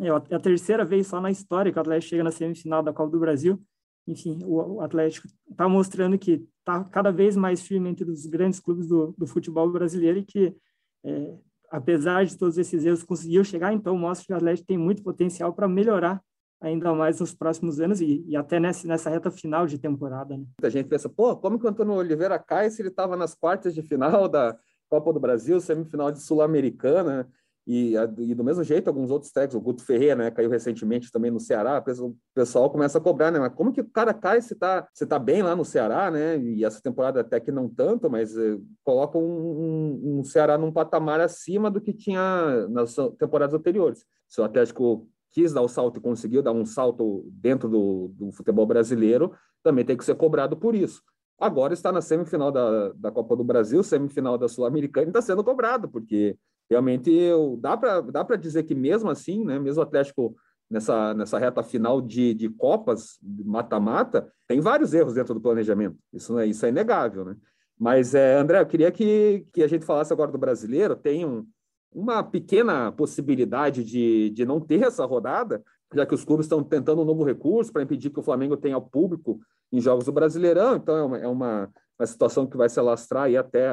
é 0.00 0.08
a 0.10 0.38
terceira 0.38 0.84
vez 0.84 1.08
só 1.08 1.20
na 1.20 1.30
história 1.30 1.72
que 1.72 1.78
o 1.78 1.80
Atlético 1.80 2.10
chega 2.10 2.22
na 2.22 2.30
semifinal 2.30 2.82
da 2.82 2.92
Copa 2.92 3.10
do 3.10 3.18
Brasil. 3.18 3.60
Enfim, 4.08 4.38
o, 4.44 4.80
Atlético 4.80 5.28
está 5.50 5.68
mostrando 5.68 6.18
que 6.18 6.46
está 6.58 6.82
cada 6.84 7.12
vez 7.12 7.36
mais 7.36 7.60
firme 7.60 7.90
entre 7.90 8.10
os 8.10 8.24
grandes 8.24 8.58
clubes 8.58 8.86
do, 8.86 9.14
do 9.18 9.26
futebol 9.26 9.70
brasileiro 9.70 10.18
e 10.18 10.24
que, 10.24 10.56
é, 11.04 11.34
apesar 11.70 12.24
de 12.24 12.36
todos 12.36 12.56
esses 12.56 12.86
erros, 12.86 13.02
conseguiu 13.02 13.44
chegar. 13.44 13.72
Então, 13.74 13.96
mostra 13.96 14.26
que 14.26 14.32
o 14.32 14.36
Atlético 14.36 14.66
tem 14.66 14.78
muito 14.78 15.02
potencial 15.02 15.52
para 15.52 15.68
melhorar 15.68 16.22
ainda 16.60 16.92
mais 16.94 17.20
nos 17.20 17.34
próximos 17.34 17.80
anos 17.80 18.00
e, 18.00 18.24
e 18.26 18.34
até 18.34 18.58
nessa, 18.58 18.88
nessa 18.88 19.10
reta 19.10 19.30
final 19.30 19.66
de 19.66 19.78
temporada. 19.78 20.36
Né? 20.36 20.44
A 20.62 20.68
gente 20.68 20.88
pensa, 20.88 21.08
pô, 21.08 21.36
como 21.36 21.58
que 21.58 21.66
o 21.66 21.68
Antônio 21.68 21.94
Oliveira 21.94 22.38
cai 22.38 22.70
se 22.70 22.82
ele 22.82 22.88
estava 22.88 23.16
nas 23.16 23.34
quartas 23.34 23.74
de 23.74 23.82
final 23.82 24.26
da 24.26 24.58
Copa 24.88 25.12
do 25.12 25.20
Brasil, 25.20 25.60
semifinal 25.60 26.10
de 26.10 26.20
Sul-Americana, 26.20 27.28
e, 27.70 27.92
e, 28.20 28.34
do 28.34 28.42
mesmo 28.42 28.64
jeito 28.64 28.88
alguns 28.88 29.10
outros 29.10 29.30
técnicos, 29.30 29.56
o 29.56 29.60
Guto 29.60 29.84
Ferreira, 29.84 30.16
né, 30.16 30.30
caiu 30.30 30.48
recentemente 30.48 31.12
também 31.12 31.30
no 31.30 31.38
Ceará, 31.38 31.84
o 32.00 32.16
pessoal 32.34 32.70
começa 32.70 32.96
a 32.96 33.00
cobrar, 33.00 33.30
né, 33.30 33.38
mas 33.38 33.52
como 33.52 33.74
que 33.74 33.82
o 33.82 33.90
cara 33.90 34.14
cai 34.14 34.40
se 34.40 34.54
tá, 34.54 34.88
se 34.94 35.04
tá 35.04 35.18
bem 35.18 35.42
lá 35.42 35.54
no 35.54 35.66
Ceará, 35.66 36.10
né, 36.10 36.38
e 36.38 36.64
essa 36.64 36.80
temporada 36.80 37.20
até 37.20 37.38
que 37.38 37.52
não 37.52 37.68
tanto, 37.68 38.08
mas 38.08 38.34
eh, 38.38 38.58
coloca 38.82 39.18
um, 39.18 39.22
um, 39.22 40.18
um 40.20 40.24
Ceará 40.24 40.56
num 40.56 40.72
patamar 40.72 41.20
acima 41.20 41.70
do 41.70 41.78
que 41.78 41.92
tinha 41.92 42.66
nas 42.70 42.96
temporadas 43.18 43.54
anteriores. 43.54 44.02
Se 44.26 44.40
o 44.40 44.44
Atlético 44.44 45.06
quis 45.30 45.52
dar 45.52 45.60
o 45.60 45.68
salto 45.68 45.98
e 45.98 46.02
conseguiu 46.02 46.42
dar 46.42 46.52
um 46.52 46.64
salto 46.64 47.28
dentro 47.30 47.68
do, 47.68 48.10
do 48.14 48.32
futebol 48.32 48.64
brasileiro, 48.64 49.34
também 49.62 49.84
tem 49.84 49.96
que 49.96 50.06
ser 50.06 50.14
cobrado 50.14 50.56
por 50.56 50.74
isso. 50.74 51.02
Agora 51.38 51.74
está 51.74 51.92
na 51.92 52.00
semifinal 52.00 52.50
da, 52.50 52.92
da 52.94 53.12
Copa 53.12 53.36
do 53.36 53.44
Brasil, 53.44 53.82
semifinal 53.82 54.38
da 54.38 54.48
Sul-Americana, 54.48 55.06
e 55.06 55.10
está 55.10 55.20
sendo 55.20 55.44
cobrado, 55.44 55.86
porque 55.86 56.34
realmente 56.68 57.10
eu, 57.10 57.58
dá 57.60 57.76
para 57.76 58.00
dá 58.00 58.24
dizer 58.36 58.64
que 58.64 58.74
mesmo 58.74 59.10
assim, 59.10 59.44
né, 59.44 59.58
mesmo 59.58 59.80
o 59.80 59.84
Atlético 59.84 60.36
nessa, 60.70 61.14
nessa 61.14 61.38
reta 61.38 61.62
final 61.62 62.00
de, 62.00 62.34
de 62.34 62.48
Copas, 62.48 63.18
mata-mata, 63.22 64.30
tem 64.46 64.60
vários 64.60 64.92
erros 64.92 65.14
dentro 65.14 65.34
do 65.34 65.40
planejamento. 65.40 65.96
Isso, 66.12 66.38
é, 66.38 66.46
isso 66.46 66.64
é 66.66 66.68
inegável, 66.68 67.24
né? 67.24 67.36
Mas, 67.78 68.14
é, 68.14 68.36
André, 68.36 68.60
eu 68.60 68.66
queria 68.66 68.90
que, 68.90 69.46
que 69.52 69.62
a 69.62 69.68
gente 69.68 69.84
falasse 69.84 70.12
agora 70.12 70.32
do 70.32 70.38
brasileiro. 70.38 70.96
Tem 70.96 71.24
um, 71.24 71.46
uma 71.92 72.22
pequena 72.24 72.90
possibilidade 72.90 73.84
de, 73.84 74.30
de 74.30 74.44
não 74.44 74.60
ter 74.60 74.82
essa 74.82 75.04
rodada, 75.04 75.62
já 75.94 76.04
que 76.04 76.14
os 76.14 76.24
clubes 76.24 76.46
estão 76.46 76.62
tentando 76.62 77.02
um 77.02 77.04
novo 77.04 77.22
recurso 77.22 77.72
para 77.72 77.82
impedir 77.82 78.10
que 78.10 78.18
o 78.18 78.22
Flamengo 78.22 78.56
tenha 78.56 78.80
público 78.80 79.40
em 79.72 79.80
jogos 79.80 80.06
do 80.06 80.12
Brasileirão. 80.12 80.76
Então, 80.76 80.96
é 80.96 81.02
uma, 81.02 81.18
é 81.18 81.28
uma, 81.28 81.70
uma 81.98 82.06
situação 82.06 82.46
que 82.46 82.56
vai 82.56 82.68
se 82.68 82.80
alastrar 82.80 83.24
aí 83.24 83.36
até, 83.36 83.70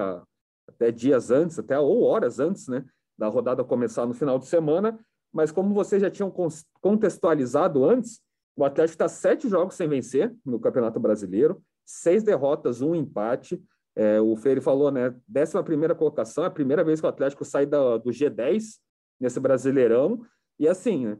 até 0.75 0.91
dias 0.91 1.31
antes, 1.31 1.57
até 1.57 1.79
ou 1.79 2.03
horas 2.03 2.39
antes 2.39 2.67
né, 2.67 2.85
da 3.17 3.27
rodada 3.27 3.63
começar 3.63 4.05
no 4.05 4.13
final 4.13 4.37
de 4.37 4.45
semana. 4.45 4.99
Mas, 5.33 5.51
como 5.51 5.73
vocês 5.73 6.01
já 6.01 6.09
tinham 6.09 6.31
contextualizado 6.81 7.83
antes, 7.83 8.21
o 8.55 8.63
Atlético 8.63 8.93
está 8.93 9.09
sete 9.09 9.49
jogos 9.49 9.75
sem 9.75 9.87
vencer 9.87 10.33
no 10.45 10.59
Campeonato 10.59 10.99
Brasileiro, 10.99 11.61
seis 11.85 12.23
derrotas, 12.23 12.81
um 12.81 12.95
empate. 12.95 13.61
É, 13.95 14.19
o 14.19 14.35
Freire 14.35 14.61
falou, 14.61 14.91
né? 14.91 15.13
Décima 15.27 15.63
primeira 15.63 15.93
colocação, 15.93 16.43
é 16.43 16.47
a 16.47 16.51
primeira 16.51 16.83
vez 16.83 16.99
que 16.99 17.05
o 17.05 17.09
Atlético 17.09 17.43
sai 17.43 17.65
da, 17.65 17.97
do 17.97 18.11
G10 18.11 18.79
nesse 19.19 19.39
Brasileirão. 19.39 20.21
E 20.57 20.67
assim, 20.67 21.05
né? 21.07 21.17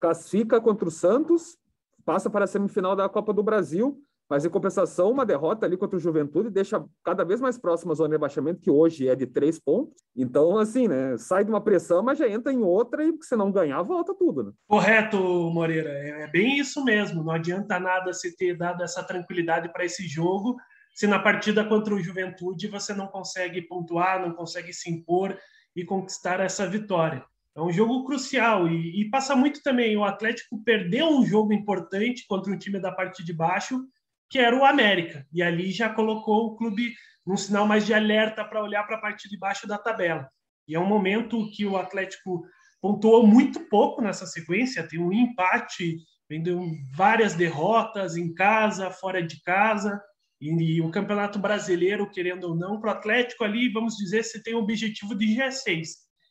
classifica 0.00 0.60
contra 0.60 0.88
o 0.88 0.90
Santos, 0.90 1.58
passa 2.04 2.30
para 2.30 2.44
a 2.44 2.48
semifinal 2.48 2.96
da 2.96 3.08
Copa 3.08 3.32
do 3.32 3.42
Brasil, 3.42 4.00
mas 4.28 4.44
em 4.44 4.50
compensação, 4.50 5.10
uma 5.10 5.24
derrota 5.24 5.64
ali 5.64 5.76
contra 5.76 5.96
o 5.96 6.00
Juventude 6.00 6.50
deixa 6.50 6.84
cada 7.04 7.24
vez 7.24 7.40
mais 7.40 7.58
próximo 7.58 7.92
a 7.92 7.94
zona 7.94 8.10
de 8.10 8.14
rebaixamento, 8.14 8.60
que 8.60 8.70
hoje 8.70 9.08
é 9.08 9.14
de 9.14 9.26
três 9.26 9.58
pontos. 9.58 9.94
Então, 10.14 10.58
assim, 10.58 10.86
né? 10.86 11.16
Sai 11.16 11.44
de 11.44 11.50
uma 11.50 11.60
pressão, 11.60 12.02
mas 12.02 12.18
já 12.18 12.28
entra 12.28 12.52
em 12.52 12.62
outra 12.62 13.04
e 13.04 13.12
se 13.22 13.36
não 13.36 13.50
ganhar, 13.50 13.82
volta 13.82 14.14
tudo, 14.14 14.44
né? 14.44 14.52
Correto, 14.66 15.18
Moreira. 15.50 15.90
É, 15.90 16.22
é 16.22 16.26
bem 16.26 16.58
isso 16.58 16.84
mesmo. 16.84 17.24
Não 17.24 17.32
adianta 17.32 17.80
nada 17.80 18.12
você 18.12 18.34
ter 18.34 18.56
dado 18.56 18.82
essa 18.82 19.02
tranquilidade 19.02 19.72
para 19.72 19.84
esse 19.84 20.06
jogo 20.06 20.56
se 20.98 21.06
na 21.06 21.20
partida 21.20 21.64
contra 21.64 21.94
o 21.94 22.02
Juventude 22.02 22.66
você 22.66 22.92
não 22.92 23.06
consegue 23.06 23.62
pontuar, 23.62 24.20
não 24.20 24.34
consegue 24.34 24.72
se 24.72 24.90
impor 24.90 25.38
e 25.76 25.84
conquistar 25.84 26.40
essa 26.40 26.68
vitória. 26.68 27.24
É 27.54 27.60
um 27.60 27.70
jogo 27.70 28.04
crucial 28.04 28.68
e, 28.68 29.00
e, 29.00 29.08
passa 29.08 29.36
muito 29.36 29.62
também. 29.62 29.96
O 29.96 30.02
Atlético 30.02 30.60
perdeu 30.64 31.08
um 31.08 31.24
jogo 31.24 31.52
importante 31.52 32.26
contra 32.26 32.52
um 32.52 32.58
time 32.58 32.80
da 32.80 32.90
parte 32.90 33.24
de 33.24 33.32
baixo, 33.32 33.80
que 34.28 34.38
era 34.38 34.56
o 34.56 34.64
América, 34.64 35.26
e 35.32 35.42
ali 35.42 35.70
já 35.70 35.88
colocou 35.88 36.46
o 36.46 36.56
clube 36.56 36.92
num 37.26 37.36
sinal 37.36 37.66
mais 37.66 37.84
de 37.84 37.94
alerta 37.94 38.44
para 38.44 38.62
olhar 38.62 38.84
para 38.84 38.96
a 38.96 39.00
parte 39.00 39.28
de 39.28 39.38
baixo 39.38 39.66
da 39.66 39.78
tabela. 39.78 40.28
E 40.66 40.74
é 40.74 40.80
um 40.80 40.86
momento 40.86 41.50
que 41.50 41.64
o 41.64 41.76
Atlético 41.76 42.42
pontuou 42.80 43.26
muito 43.26 43.60
pouco 43.68 44.02
nessa 44.02 44.26
sequência, 44.26 44.86
tem 44.86 45.00
um 45.00 45.12
empate, 45.12 45.96
vendeu 46.28 46.62
várias 46.94 47.34
derrotas 47.34 48.16
em 48.16 48.32
casa, 48.34 48.90
fora 48.90 49.22
de 49.22 49.42
casa, 49.42 50.00
e, 50.40 50.80
o 50.80 50.90
Campeonato 50.90 51.38
Brasileiro, 51.38 52.08
querendo 52.10 52.44
ou 52.44 52.54
não, 52.54 52.80
para 52.80 52.90
o 52.90 52.92
Atlético 52.92 53.42
ali, 53.44 53.68
vamos 53.72 53.96
dizer, 53.96 54.22
você 54.22 54.40
tem 54.40 54.54
o 54.54 54.58
objetivo 54.58 55.14
de 55.14 55.26
G6. 55.26 55.88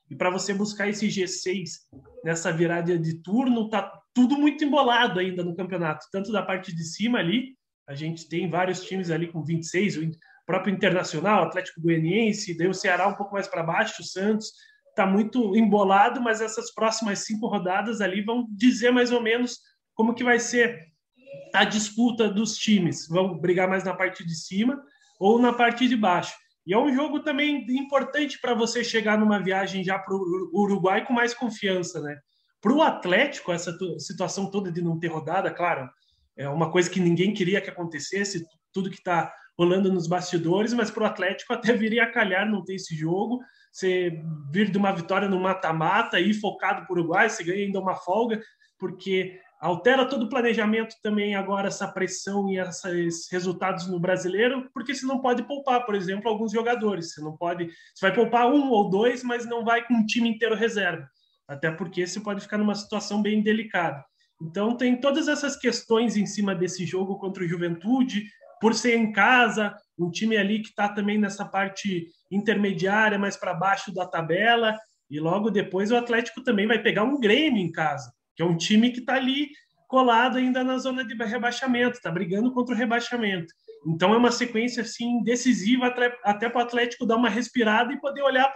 E 0.09 0.15
para 0.15 0.29
você 0.29 0.53
buscar 0.53 0.87
esse 0.87 1.07
G6 1.07 1.69
nessa 2.23 2.51
virada 2.51 2.97
de 2.97 3.21
turno, 3.21 3.69
tá 3.69 3.91
tudo 4.13 4.37
muito 4.37 4.63
embolado 4.63 5.19
ainda 5.19 5.43
no 5.43 5.55
campeonato, 5.55 6.05
tanto 6.09 6.31
da 6.31 6.41
parte 6.41 6.73
de 6.73 6.83
cima 6.85 7.19
ali, 7.19 7.57
a 7.87 7.95
gente 7.95 8.27
tem 8.27 8.49
vários 8.49 8.83
times 8.83 9.09
ali 9.09 9.27
com 9.27 9.43
26, 9.43 9.97
o 9.97 10.11
próprio 10.45 10.73
Internacional, 10.73 11.43
Atlético 11.43 11.81
Goianiense, 11.81 12.57
daí 12.57 12.67
o 12.67 12.73
Ceará 12.73 13.07
um 13.07 13.15
pouco 13.15 13.33
mais 13.33 13.47
para 13.47 13.63
baixo, 13.63 14.01
o 14.01 14.05
Santos, 14.05 14.51
está 14.89 15.05
muito 15.05 15.55
embolado, 15.55 16.21
mas 16.21 16.41
essas 16.41 16.73
próximas 16.73 17.19
cinco 17.19 17.47
rodadas 17.47 18.01
ali 18.01 18.21
vão 18.21 18.47
dizer 18.49 18.91
mais 18.91 19.11
ou 19.11 19.21
menos 19.21 19.59
como 19.93 20.13
que 20.13 20.23
vai 20.23 20.39
ser 20.39 20.87
a 21.53 21.63
disputa 21.63 22.29
dos 22.29 22.57
times. 22.57 23.07
Vão 23.07 23.37
brigar 23.37 23.69
mais 23.69 23.83
na 23.83 23.93
parte 23.93 24.25
de 24.25 24.35
cima 24.35 24.81
ou 25.19 25.39
na 25.39 25.53
parte 25.53 25.87
de 25.87 25.95
baixo. 25.95 26.35
E 26.65 26.73
é 26.73 26.77
um 26.77 26.93
jogo 26.93 27.21
também 27.21 27.65
importante 27.69 28.39
para 28.41 28.53
você 28.53 28.83
chegar 28.83 29.17
numa 29.17 29.41
viagem 29.41 29.83
já 29.83 29.97
para 29.97 30.13
o 30.13 30.49
Uruguai 30.53 31.05
com 31.05 31.13
mais 31.13 31.33
confiança, 31.33 32.01
né? 32.01 32.17
Para 32.59 32.73
o 32.73 32.81
Atlético, 32.81 33.53
essa 33.53 33.71
situação 33.99 34.51
toda 34.51 34.71
de 34.71 34.81
não 34.81 34.99
ter 34.99 35.07
rodada, 35.07 35.49
claro, 35.51 35.89
é 36.37 36.47
uma 36.47 36.71
coisa 36.71 36.89
que 36.89 36.99
ninguém 36.99 37.33
queria 37.33 37.59
que 37.59 37.69
acontecesse, 37.69 38.45
tudo 38.71 38.89
que 38.89 38.97
está 38.97 39.33
rolando 39.57 39.91
nos 39.91 40.07
bastidores, 40.07 40.73
mas 40.73 40.91
para 40.91 41.03
o 41.03 41.07
Atlético 41.07 41.51
até 41.53 41.73
viria 41.73 42.03
a 42.03 42.11
calhar 42.11 42.49
não 42.49 42.63
ter 42.63 42.75
esse 42.75 42.95
jogo. 42.95 43.39
Você 43.71 44.21
vir 44.51 44.71
de 44.71 44.77
uma 44.77 44.91
vitória 44.91 45.27
no 45.27 45.39
mata-mata 45.39 46.19
e 46.19 46.33
focado 46.33 46.85
para 46.85 46.93
o 46.93 46.99
Uruguai, 46.99 47.29
você 47.29 47.43
ganha 47.43 47.65
ainda 47.65 47.79
uma 47.79 47.95
folga, 47.95 48.39
porque 48.79 49.39
altera 49.59 50.07
todo 50.07 50.23
o 50.23 50.29
planejamento 50.29 50.95
também 51.01 51.35
agora 51.35 51.67
essa 51.67 51.87
pressão 51.87 52.49
e 52.49 52.59
esses 52.59 53.27
resultados 53.31 53.87
no 53.87 53.99
brasileiro, 53.99 54.69
porque 54.73 54.93
você 54.93 55.05
não 55.05 55.19
pode 55.19 55.43
poupar, 55.43 55.85
por 55.85 55.95
exemplo, 55.95 56.29
alguns 56.29 56.51
jogadores. 56.51 57.13
Você 57.13 57.21
não 57.21 57.35
pode, 57.35 57.65
você 57.65 58.07
vai 58.07 58.13
poupar 58.13 58.47
um 58.47 58.69
ou 58.69 58.89
dois, 58.89 59.23
mas 59.23 59.45
não 59.45 59.65
vai 59.65 59.85
com 59.85 59.95
o 59.95 60.05
time 60.05 60.29
inteiro 60.29 60.55
reserva, 60.55 61.09
até 61.47 61.71
porque 61.71 62.05
você 62.05 62.19
pode 62.19 62.41
ficar 62.41 62.57
numa 62.57 62.75
situação 62.75 63.21
bem 63.21 63.41
delicada. 63.41 64.03
Então 64.41 64.75
tem 64.75 64.99
todas 64.99 65.27
essas 65.27 65.55
questões 65.55 66.15
em 66.15 66.25
cima 66.25 66.53
desse 66.53 66.85
jogo 66.85 67.17
contra 67.17 67.43
o 67.43 67.47
Juventude, 67.47 68.25
por 68.61 68.73
ser 68.73 68.95
em 68.95 69.11
casa, 69.11 69.75
um 69.97 70.09
time 70.09 70.37
ali 70.37 70.61
que 70.61 70.69
está 70.69 70.89
também 70.89 71.17
nessa 71.17 71.45
parte 71.45 72.07
intermediária, 72.31 73.17
mais 73.17 73.35
para 73.37 73.53
baixo 73.53 73.93
da 73.93 74.05
tabela, 74.05 74.77
e 75.09 75.19
logo 75.19 75.49
depois 75.49 75.91
o 75.91 75.95
Atlético 75.95 76.43
também 76.43 76.67
vai 76.67 76.81
pegar 76.81 77.03
um 77.03 77.19
Grêmio 77.19 77.61
em 77.61 77.71
casa 77.71 78.11
que 78.37 78.43
é 78.43 78.45
um 78.45 78.55
time 78.55 78.91
que 78.91 78.99
está 78.99 79.15
ali 79.15 79.49
colado 79.87 80.37
ainda 80.37 80.63
na 80.63 80.77
zona 80.77 81.03
de 81.03 81.15
rebaixamento, 81.15 81.97
está 81.97 82.11
brigando 82.11 82.53
contra 82.53 82.75
o 82.75 82.77
rebaixamento. 82.77 83.51
Então 83.87 84.13
é 84.13 84.17
uma 84.17 84.31
sequência 84.31 84.83
assim 84.83 85.23
decisiva 85.23 85.87
até 86.23 86.49
para 86.49 86.59
o 86.59 86.61
Atlético 86.61 87.05
dar 87.05 87.15
uma 87.15 87.29
respirada 87.29 87.91
e 87.91 87.99
poder 87.99 88.21
olhar 88.21 88.53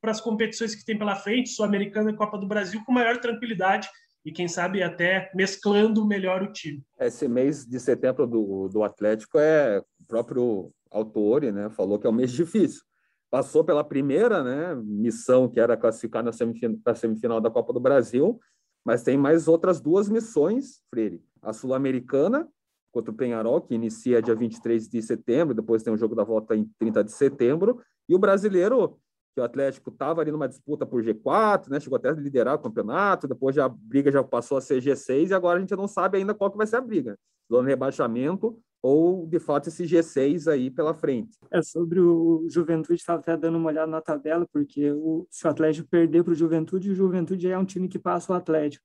para 0.00 0.10
as 0.10 0.20
competições 0.20 0.74
que 0.74 0.84
tem 0.84 0.96
pela 0.96 1.16
frente, 1.16 1.50
Sul-Americana 1.50 2.10
e 2.10 2.16
Copa 2.16 2.38
do 2.38 2.46
Brasil, 2.46 2.82
com 2.84 2.92
maior 2.92 3.18
tranquilidade 3.18 3.88
e 4.24 4.32
quem 4.32 4.48
sabe 4.48 4.82
até 4.82 5.30
mesclando 5.34 6.06
melhor 6.06 6.42
o 6.42 6.52
time. 6.52 6.82
Esse 6.98 7.28
mês 7.28 7.66
de 7.66 7.80
setembro 7.80 8.26
do, 8.26 8.68
do 8.68 8.82
Atlético 8.82 9.38
é 9.38 9.80
o 10.00 10.06
próprio 10.06 10.72
autor, 10.90 11.42
né, 11.42 11.70
falou 11.70 11.98
que 11.98 12.06
é 12.06 12.10
um 12.10 12.14
mês 12.14 12.30
difícil. 12.32 12.82
Passou 13.30 13.64
pela 13.64 13.84
primeira 13.84 14.42
né, 14.42 14.74
missão, 14.84 15.48
que 15.48 15.60
era 15.60 15.76
classificar 15.76 16.22
na 16.22 16.32
semifinal, 16.32 16.96
semifinal 16.96 17.40
da 17.40 17.50
Copa 17.50 17.72
do 17.72 17.78
Brasil, 17.80 18.40
mas 18.84 19.02
tem 19.02 19.16
mais 19.16 19.46
outras 19.46 19.80
duas 19.80 20.08
missões, 20.08 20.82
Freire. 20.90 21.22
A 21.40 21.52
Sul-Americana, 21.52 22.48
contra 22.92 23.12
o 23.12 23.14
Penharol, 23.14 23.60
que 23.60 23.74
inicia 23.74 24.20
dia 24.20 24.34
23 24.34 24.88
de 24.88 25.00
setembro, 25.00 25.54
depois 25.54 25.82
tem 25.82 25.92
o 25.92 25.96
jogo 25.96 26.14
da 26.14 26.24
volta 26.24 26.56
em 26.56 26.68
30 26.78 27.04
de 27.04 27.12
setembro, 27.12 27.80
e 28.08 28.14
o 28.14 28.18
brasileiro, 28.18 28.98
que 29.34 29.40
o 29.40 29.44
Atlético 29.44 29.90
estava 29.90 30.20
ali 30.20 30.32
numa 30.32 30.48
disputa 30.48 30.84
por 30.84 31.02
G4, 31.02 31.68
né? 31.68 31.80
Chegou 31.80 31.96
até 31.96 32.08
a 32.08 32.12
liderar 32.12 32.54
o 32.54 32.58
campeonato, 32.58 33.28
depois 33.28 33.54
já 33.54 33.66
a 33.66 33.68
briga 33.68 34.10
já 34.10 34.22
passou 34.22 34.58
a 34.58 34.60
ser 34.60 34.82
G6 34.82 35.30
e 35.30 35.34
agora 35.34 35.58
a 35.58 35.60
gente 35.60 35.74
não 35.76 35.86
sabe 35.86 36.18
ainda 36.18 36.34
qual 36.34 36.50
que 36.50 36.56
vai 36.56 36.66
ser 36.66 36.76
a 36.76 36.80
briga. 36.80 37.18
Zona 37.50 37.64
de 37.64 37.70
rebaixamento 37.70 38.58
ou 38.82 39.26
de 39.26 39.38
fato 39.38 39.68
esse 39.68 39.84
G6 39.84 40.50
aí 40.50 40.70
pela 40.70 40.94
frente. 40.94 41.38
É 41.50 41.62
sobre 41.62 42.00
o 42.00 42.46
Juventude, 42.48 42.98
estava 42.98 43.20
até 43.20 43.36
dando 43.36 43.58
uma 43.58 43.68
olhada 43.68 43.90
na 43.90 44.00
tabela, 44.00 44.46
porque 44.52 44.90
o, 44.90 45.26
se 45.30 45.46
o 45.46 45.50
Atlético 45.50 45.88
perder 45.88 46.24
para 46.24 46.32
o 46.32 46.36
Juventude, 46.36 46.90
o 46.90 46.94
Juventude 46.94 47.48
é 47.48 47.58
um 47.58 47.64
time 47.64 47.88
que 47.88 47.98
passa 47.98 48.32
o 48.32 48.36
Atlético. 48.36 48.84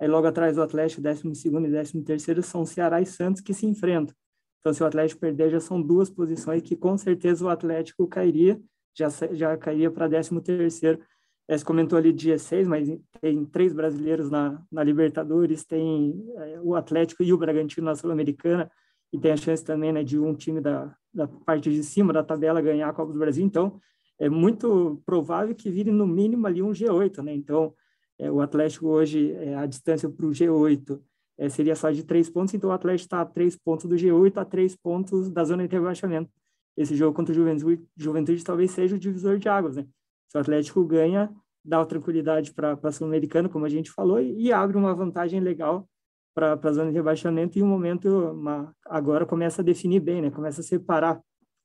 Aí 0.00 0.08
logo 0.08 0.26
atrás 0.26 0.56
do 0.56 0.62
Atlético, 0.62 1.02
12 1.02 1.28
e 1.28 1.50
13 1.50 2.02
terceiro 2.02 2.42
são 2.42 2.64
Ceará 2.64 3.00
e 3.00 3.06
Santos 3.06 3.40
que 3.40 3.54
se 3.54 3.66
enfrentam. 3.66 4.14
Então, 4.60 4.72
se 4.72 4.82
o 4.82 4.86
Atlético 4.86 5.20
perder, 5.20 5.50
já 5.50 5.60
são 5.60 5.82
duas 5.82 6.08
posições 6.08 6.62
que 6.62 6.76
com 6.76 6.96
certeza 6.96 7.44
o 7.44 7.48
Atlético 7.48 8.06
cairia, 8.06 8.60
já, 8.94 9.08
já 9.32 9.56
cairia 9.56 9.90
para 9.90 10.08
13 10.08 10.40
terceiro. 10.40 11.00
Você 11.48 11.64
comentou 11.64 11.98
ali 11.98 12.12
dia 12.12 12.38
6, 12.38 12.66
mas 12.68 12.88
tem 13.20 13.44
três 13.44 13.72
brasileiros 13.72 14.30
na, 14.30 14.62
na 14.70 14.82
Libertadores, 14.82 15.64
tem 15.64 16.24
é, 16.36 16.60
o 16.62 16.74
Atlético 16.74 17.22
e 17.22 17.32
o 17.32 17.38
Bragantino 17.38 17.84
na 17.84 17.94
Sul-Americana, 17.94 18.70
e 19.12 19.18
tem 19.18 19.32
a 19.32 19.36
chance 19.36 19.62
também 19.62 19.92
né, 19.92 20.02
de 20.02 20.18
um 20.18 20.34
time 20.34 20.60
da, 20.60 20.96
da 21.12 21.26
parte 21.26 21.70
de 21.70 21.82
cima 21.82 22.12
da 22.12 22.22
tabela 22.22 22.62
ganhar 22.62 22.88
a 22.88 22.92
Copa 22.92 23.12
do 23.12 23.18
Brasil. 23.18 23.44
Então, 23.44 23.80
é 24.18 24.28
muito 24.28 25.02
provável 25.04 25.54
que 25.54 25.70
vire 25.70 25.90
no 25.90 26.06
mínimo 26.06 26.46
ali 26.46 26.62
um 26.62 26.70
G8, 26.70 27.22
né? 27.22 27.34
Então, 27.34 27.74
é, 28.18 28.30
o 28.30 28.40
Atlético 28.40 28.86
hoje, 28.86 29.32
é, 29.32 29.54
a 29.56 29.66
distância 29.66 30.08
para 30.08 30.24
o 30.24 30.30
G8 30.30 31.00
é, 31.38 31.48
seria 31.48 31.74
só 31.74 31.90
de 31.90 32.04
três 32.04 32.30
pontos, 32.30 32.54
então 32.54 32.70
o 32.70 32.72
Atlético 32.72 33.06
está 33.06 33.20
a 33.20 33.26
três 33.26 33.56
pontos 33.56 33.86
do 33.86 33.96
G8, 33.96 34.36
a 34.36 34.44
três 34.44 34.76
pontos 34.76 35.28
da 35.28 35.44
zona 35.44 35.66
de 35.66 35.74
rebaixamento. 35.74 36.30
Esse 36.76 36.96
jogo 36.96 37.14
contra 37.14 37.32
o 37.32 37.34
Juventude, 37.34 37.84
Juventude 37.96 38.44
talvez 38.44 38.70
seja 38.70 38.96
o 38.96 38.98
divisor 38.98 39.38
de 39.38 39.48
águas, 39.48 39.76
né? 39.76 39.86
Se 40.28 40.38
o 40.38 40.40
Atlético 40.40 40.84
ganha, 40.84 41.30
dá 41.64 41.84
tranquilidade 41.84 42.52
para 42.52 42.78
a 42.82 42.92
Sul-Americana, 42.92 43.48
como 43.48 43.64
a 43.64 43.68
gente 43.68 43.90
falou, 43.90 44.20
e, 44.20 44.46
e 44.46 44.52
abre 44.52 44.76
uma 44.76 44.94
vantagem 44.94 45.40
legal 45.40 45.88
para 46.34 46.58
a 46.62 46.72
zona 46.72 46.90
de 46.90 46.96
rebaixamento 46.96 47.58
e 47.58 47.62
o 47.62 47.66
momento 47.66 48.08
uma, 48.30 48.74
agora 48.86 49.26
começa 49.26 49.60
a 49.60 49.64
definir 49.64 50.00
bem, 50.00 50.22
né? 50.22 50.30
Começa 50.30 50.60
a 50.60 50.64
separar 50.64 51.20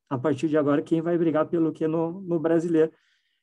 a 0.10 0.18
partir 0.18 0.48
de 0.48 0.58
agora 0.58 0.82
quem 0.82 1.02
vai 1.02 1.18
brigar 1.18 1.48
pelo 1.48 1.72
que 1.72 1.88
no, 1.88 2.22
no 2.22 2.40
brasileiro. 2.40 2.92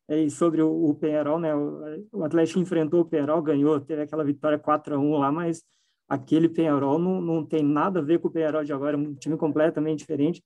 É, 0.06 0.21
e 0.21 0.30
sobre 0.30 0.61
o, 0.61 0.90
o 0.90 0.94
Penharol, 0.94 1.38
né? 1.38 1.54
O, 1.54 2.09
o, 2.12 2.25
Atlético 2.25 2.61
enfrentou 2.61 3.00
o 3.00 3.04
Penharol, 3.04 3.40
ganhou, 3.42 3.80
teve 3.80 4.02
aquela 4.02 4.23
vitória 4.23 4.59
4 4.59 4.94
a 4.94 4.99
1 4.99 5.16
lá, 5.16 5.33
mas 5.33 5.62
aquele 6.06 6.49
Penharol 6.49 6.99
não, 6.99 7.21
não 7.23 7.44
tem 7.44 7.62
nada 7.62 8.00
a 8.00 8.02
ver 8.02 8.18
com 8.18 8.28
o 8.28 8.30
Penharol 8.30 8.64
de 8.64 8.73
agora, 8.73 8.97
é 8.97 9.00
um 9.00 9.14
time 9.14 9.37
completamente 9.38 10.00
diferente. 10.00 10.44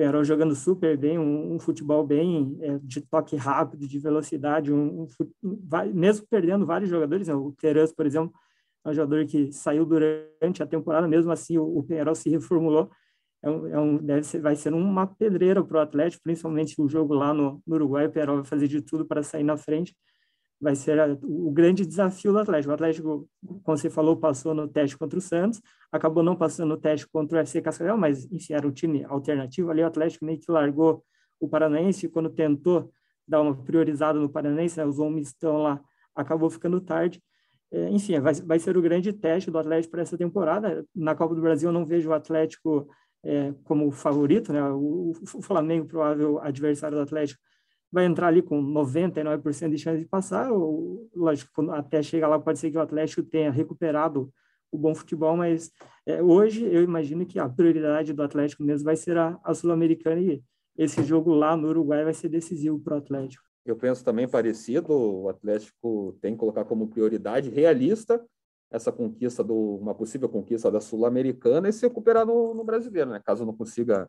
O 0.00 0.02
Penharol 0.02 0.24
jogando 0.24 0.54
super 0.54 0.96
bem, 0.96 1.18
um, 1.18 1.56
um 1.56 1.58
futebol 1.58 2.06
bem 2.06 2.56
é, 2.62 2.78
de 2.82 3.02
toque 3.02 3.36
rápido, 3.36 3.86
de 3.86 3.98
velocidade, 3.98 4.72
um, 4.72 5.06
um, 5.44 5.58
mesmo 5.92 6.26
perdendo 6.26 6.64
vários 6.64 6.88
jogadores, 6.88 7.28
né? 7.28 7.34
o 7.34 7.52
Terence, 7.52 7.94
por 7.94 8.06
exemplo, 8.06 8.32
é 8.82 8.88
um 8.88 8.94
jogador 8.94 9.26
que 9.26 9.52
saiu 9.52 9.84
durante 9.84 10.62
a 10.62 10.66
temporada, 10.66 11.06
mesmo 11.06 11.30
assim 11.30 11.58
o, 11.58 11.80
o 11.80 11.82
Penharol 11.82 12.14
se 12.14 12.30
reformulou. 12.30 12.90
É 13.42 13.50
um, 13.50 13.66
é 13.66 13.78
um, 13.78 13.98
deve 13.98 14.22
ser, 14.22 14.40
vai 14.40 14.56
ser 14.56 14.72
uma 14.72 15.06
pedreira 15.06 15.62
para 15.62 15.76
o 15.76 15.80
Atlético, 15.80 16.22
principalmente 16.22 16.80
o 16.80 16.88
jogo 16.88 17.12
lá 17.12 17.34
no, 17.34 17.62
no 17.66 17.74
Uruguai. 17.74 18.06
O 18.06 18.10
Penharol 18.10 18.36
vai 18.36 18.44
fazer 18.46 18.68
de 18.68 18.80
tudo 18.80 19.04
para 19.04 19.22
sair 19.22 19.44
na 19.44 19.58
frente. 19.58 19.94
Vai 20.60 20.74
ser 20.74 21.00
a, 21.00 21.16
o 21.22 21.50
grande 21.50 21.86
desafio 21.86 22.32
do 22.32 22.38
Atlético. 22.38 22.70
O 22.70 22.74
Atlético, 22.74 23.28
como 23.62 23.78
você 23.78 23.88
falou, 23.88 24.16
passou 24.16 24.54
no 24.54 24.68
teste 24.68 24.96
contra 24.96 25.18
o 25.18 25.22
Santos, 25.22 25.60
acabou 25.90 26.22
não 26.22 26.36
passando 26.36 26.68
no 26.68 26.76
teste 26.76 27.06
contra 27.08 27.38
o 27.38 27.40
FC 27.40 27.62
Cascavel, 27.62 27.96
mas, 27.96 28.30
enfim, 28.30 28.52
era 28.52 28.66
o 28.66 28.72
time 28.72 29.04
alternativo 29.04 29.70
ali. 29.70 29.82
O 29.82 29.86
Atlético 29.86 30.24
meio 30.24 30.38
que 30.38 30.50
largou 30.50 31.04
o 31.38 31.48
Paranaense 31.48 32.08
quando 32.08 32.28
tentou 32.28 32.92
dar 33.26 33.40
uma 33.40 33.54
priorizada 33.54 34.18
no 34.18 34.28
Paranaense, 34.28 34.76
né, 34.76 34.84
os 34.84 34.98
homens 34.98 35.28
estão 35.28 35.58
lá, 35.62 35.80
acabou 36.14 36.50
ficando 36.50 36.80
tarde. 36.80 37.22
É, 37.72 37.88
enfim, 37.88 38.18
vai, 38.18 38.34
vai 38.34 38.58
ser 38.58 38.76
o 38.76 38.82
grande 38.82 39.12
teste 39.12 39.50
do 39.50 39.58
Atlético 39.58 39.92
para 39.92 40.02
essa 40.02 40.18
temporada. 40.18 40.84
Na 40.94 41.14
Copa 41.14 41.34
do 41.34 41.40
Brasil, 41.40 41.68
eu 41.68 41.72
não 41.72 41.86
vejo 41.86 42.10
o 42.10 42.12
Atlético 42.12 42.88
é, 43.22 43.54
como 43.64 43.90
favorito, 43.92 44.52
né? 44.52 44.62
O, 44.70 45.12
o 45.34 45.42
Flamengo, 45.42 45.86
provável 45.86 46.38
adversário 46.40 46.96
do 46.96 47.02
Atlético, 47.02 47.40
vai 47.92 48.04
entrar 48.04 48.28
ali 48.28 48.42
com 48.42 48.62
99% 48.62 49.70
de 49.70 49.78
chance 49.78 50.00
de 50.00 50.08
passar. 50.08 50.52
Ou, 50.52 51.08
lógico, 51.14 51.70
até 51.70 52.02
chegar 52.02 52.28
lá, 52.28 52.38
pode 52.38 52.58
ser 52.58 52.70
que 52.70 52.76
o 52.76 52.80
Atlético 52.80 53.22
tenha 53.22 53.50
recuperado 53.50 54.32
o 54.72 54.78
bom 54.78 54.94
futebol, 54.94 55.36
mas 55.36 55.72
é, 56.06 56.22
hoje 56.22 56.64
eu 56.64 56.82
imagino 56.82 57.26
que 57.26 57.38
a 57.38 57.48
prioridade 57.48 58.12
do 58.12 58.22
Atlético 58.22 58.62
mesmo 58.62 58.84
vai 58.84 58.96
ser 58.96 59.18
a, 59.18 59.38
a 59.42 59.52
Sul-Americana 59.52 60.20
e 60.20 60.42
esse 60.78 61.02
jogo 61.02 61.34
lá 61.34 61.56
no 61.56 61.68
Uruguai 61.68 62.04
vai 62.04 62.14
ser 62.14 62.28
decisivo 62.28 62.78
para 62.78 62.94
o 62.94 62.98
Atlético. 62.98 63.44
Eu 63.66 63.76
penso 63.76 64.04
também 64.04 64.28
parecido, 64.28 64.92
o 64.92 65.28
Atlético 65.28 66.16
tem 66.20 66.32
que 66.32 66.38
colocar 66.38 66.64
como 66.64 66.88
prioridade 66.88 67.50
realista 67.50 68.24
essa 68.70 68.92
conquista, 68.92 69.42
do, 69.42 69.54
uma 69.76 69.94
possível 69.94 70.28
conquista 70.28 70.70
da 70.70 70.80
Sul-Americana 70.80 71.68
e 71.68 71.72
se 71.72 71.84
recuperar 71.86 72.24
no, 72.24 72.54
no 72.54 72.64
brasileiro, 72.64 73.10
né? 73.10 73.20
caso 73.24 73.44
não 73.44 73.54
consiga 73.54 74.08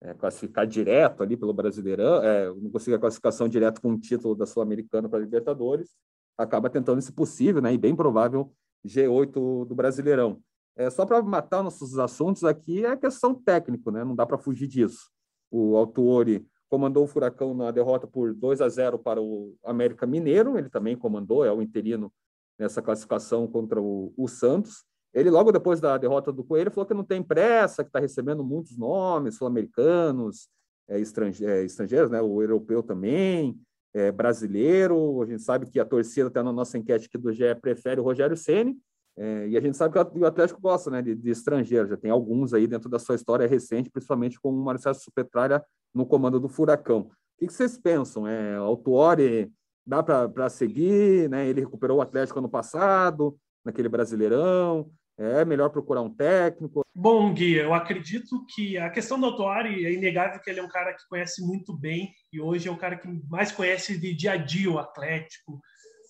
é, 0.00 0.14
classificar 0.14 0.66
direto 0.66 1.22
ali 1.22 1.36
pelo 1.36 1.52
Brasileirão, 1.52 2.22
é, 2.22 2.48
não 2.54 2.70
consiga 2.70 2.98
classificação 2.98 3.48
direto 3.48 3.80
com 3.80 3.92
o 3.92 3.98
título 3.98 4.34
da 4.34 4.46
Sul-Americana 4.46 5.08
para 5.08 5.18
Libertadores, 5.18 5.90
acaba 6.36 6.68
tentando 6.68 6.98
esse 6.98 7.12
possível, 7.12 7.62
né, 7.62 7.72
e 7.72 7.78
bem 7.78 7.96
provável 7.96 8.52
G8 8.86 9.66
do 9.66 9.74
Brasileirão. 9.74 10.40
É, 10.76 10.90
só 10.90 11.06
para 11.06 11.22
matar 11.22 11.62
nossos 11.62 11.98
assuntos 11.98 12.44
aqui 12.44 12.84
é 12.84 12.90
a 12.90 12.96
questão 12.96 13.34
técnica, 13.34 13.90
né, 13.90 14.04
não 14.04 14.14
dá 14.14 14.26
para 14.26 14.36
fugir 14.36 14.66
disso. 14.66 15.10
O 15.50 15.76
Autuori 15.76 16.46
comandou 16.68 17.04
o 17.04 17.06
Furacão 17.06 17.54
na 17.54 17.70
derrota 17.70 18.06
por 18.06 18.34
2 18.34 18.60
a 18.60 18.68
0 18.68 18.98
para 18.98 19.20
o 19.20 19.54
América 19.64 20.06
Mineiro, 20.06 20.58
ele 20.58 20.68
também 20.68 20.96
comandou, 20.96 21.44
é 21.44 21.52
o 21.52 21.62
interino 21.62 22.12
nessa 22.58 22.82
classificação 22.82 23.46
contra 23.46 23.80
o, 23.80 24.12
o 24.16 24.28
Santos. 24.28 24.84
Ele, 25.14 25.30
logo 25.30 25.50
depois 25.50 25.80
da 25.80 25.96
derrota 25.96 26.32
do 26.32 26.44
Coelho, 26.44 26.70
falou 26.70 26.86
que 26.86 26.94
não 26.94 27.04
tem 27.04 27.22
pressa, 27.22 27.82
que 27.82 27.88
está 27.88 27.98
recebendo 27.98 28.44
muitos 28.44 28.76
nomes 28.76 29.36
sul-americanos, 29.36 30.48
é, 30.88 30.98
é, 30.98 31.64
estrangeiros, 31.64 32.10
né? 32.10 32.20
o 32.20 32.42
europeu 32.42 32.82
também, 32.82 33.58
é, 33.94 34.12
brasileiro. 34.12 35.22
A 35.22 35.26
gente 35.26 35.42
sabe 35.42 35.66
que 35.66 35.80
a 35.80 35.84
torcida, 35.84 36.28
até 36.28 36.42
na 36.42 36.52
nossa 36.52 36.76
enquete 36.76 37.06
aqui 37.06 37.18
do 37.18 37.32
GE, 37.32 37.54
prefere 37.60 38.00
o 38.00 38.04
Rogério 38.04 38.36
Ceni 38.36 38.76
é, 39.16 39.48
e 39.48 39.56
a 39.56 39.60
gente 39.60 39.76
sabe 39.76 39.94
que 39.94 40.18
o 40.18 40.26
Atlético 40.26 40.60
gosta 40.60 40.90
né, 40.90 41.00
de, 41.00 41.14
de 41.14 41.30
estrangeiros, 41.30 41.88
já 41.88 41.96
tem 41.96 42.10
alguns 42.10 42.52
aí 42.52 42.66
dentro 42.66 42.88
da 42.88 42.98
sua 42.98 43.14
história 43.14 43.46
recente, 43.46 43.88
principalmente 43.88 44.38
com 44.38 44.50
o 44.50 44.64
Marcelo 44.64 44.94
Supetralha 44.94 45.64
no 45.94 46.04
comando 46.04 46.38
do 46.38 46.48
Furacão. 46.48 47.10
O 47.40 47.46
que, 47.46 47.50
vocês 47.50 47.78
pensam? 47.78 48.26
É, 48.26 48.56
Tuori 48.84 49.50
dá 49.86 50.02
para 50.02 50.48
seguir? 50.50 51.30
Né? 51.30 51.48
Ele 51.48 51.62
recuperou 51.62 51.98
o 51.98 52.02
Atlético 52.02 52.38
ano 52.38 52.48
passado, 52.48 53.36
naquele 53.66 53.88
Brasileirão. 53.88 54.90
É 55.18 55.44
melhor 55.44 55.70
procurar 55.70 56.02
um 56.02 56.14
técnico? 56.14 56.82
Bom, 56.94 57.32
Gui, 57.32 57.54
eu 57.54 57.72
acredito 57.72 58.44
que 58.54 58.76
a 58.76 58.90
questão 58.90 59.18
do 59.18 59.26
Autuari 59.26 59.86
é 59.86 59.92
inegável 59.92 60.40
que 60.40 60.50
ele 60.50 60.60
é 60.60 60.62
um 60.62 60.68
cara 60.68 60.92
que 60.92 61.08
conhece 61.08 61.44
muito 61.44 61.74
bem 61.74 62.12
e 62.32 62.40
hoje 62.40 62.68
é 62.68 62.70
o 62.70 62.76
cara 62.76 62.96
que 62.96 63.08
mais 63.28 63.50
conhece 63.50 63.98
de 63.98 64.14
dia 64.14 64.32
a 64.32 64.36
dia 64.36 64.70
o 64.70 64.78
Atlético, 64.78 65.58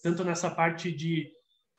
tanto 0.03 0.25
nessa 0.25 0.51
parte 0.51 0.91
de 0.91 1.31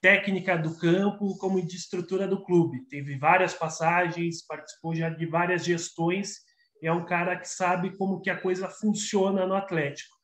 técnica 0.01 0.57
do 0.57 0.77
campo 0.77 1.37
como 1.37 1.61
de 1.61 1.75
estrutura 1.75 2.27
do 2.27 2.43
clube. 2.43 2.87
Teve 2.87 3.17
várias 3.17 3.53
passagens, 3.53 4.45
participou 4.45 4.95
já 4.95 5.09
de 5.09 5.25
várias 5.25 5.65
gestões 5.65 6.35
e 6.81 6.87
é 6.87 6.93
um 6.93 7.05
cara 7.05 7.37
que 7.37 7.49
sabe 7.49 7.97
como 7.97 8.21
que 8.21 8.29
a 8.29 8.39
coisa 8.39 8.69
funciona 8.69 9.45
no 9.45 9.55
Atlético. 9.55 10.15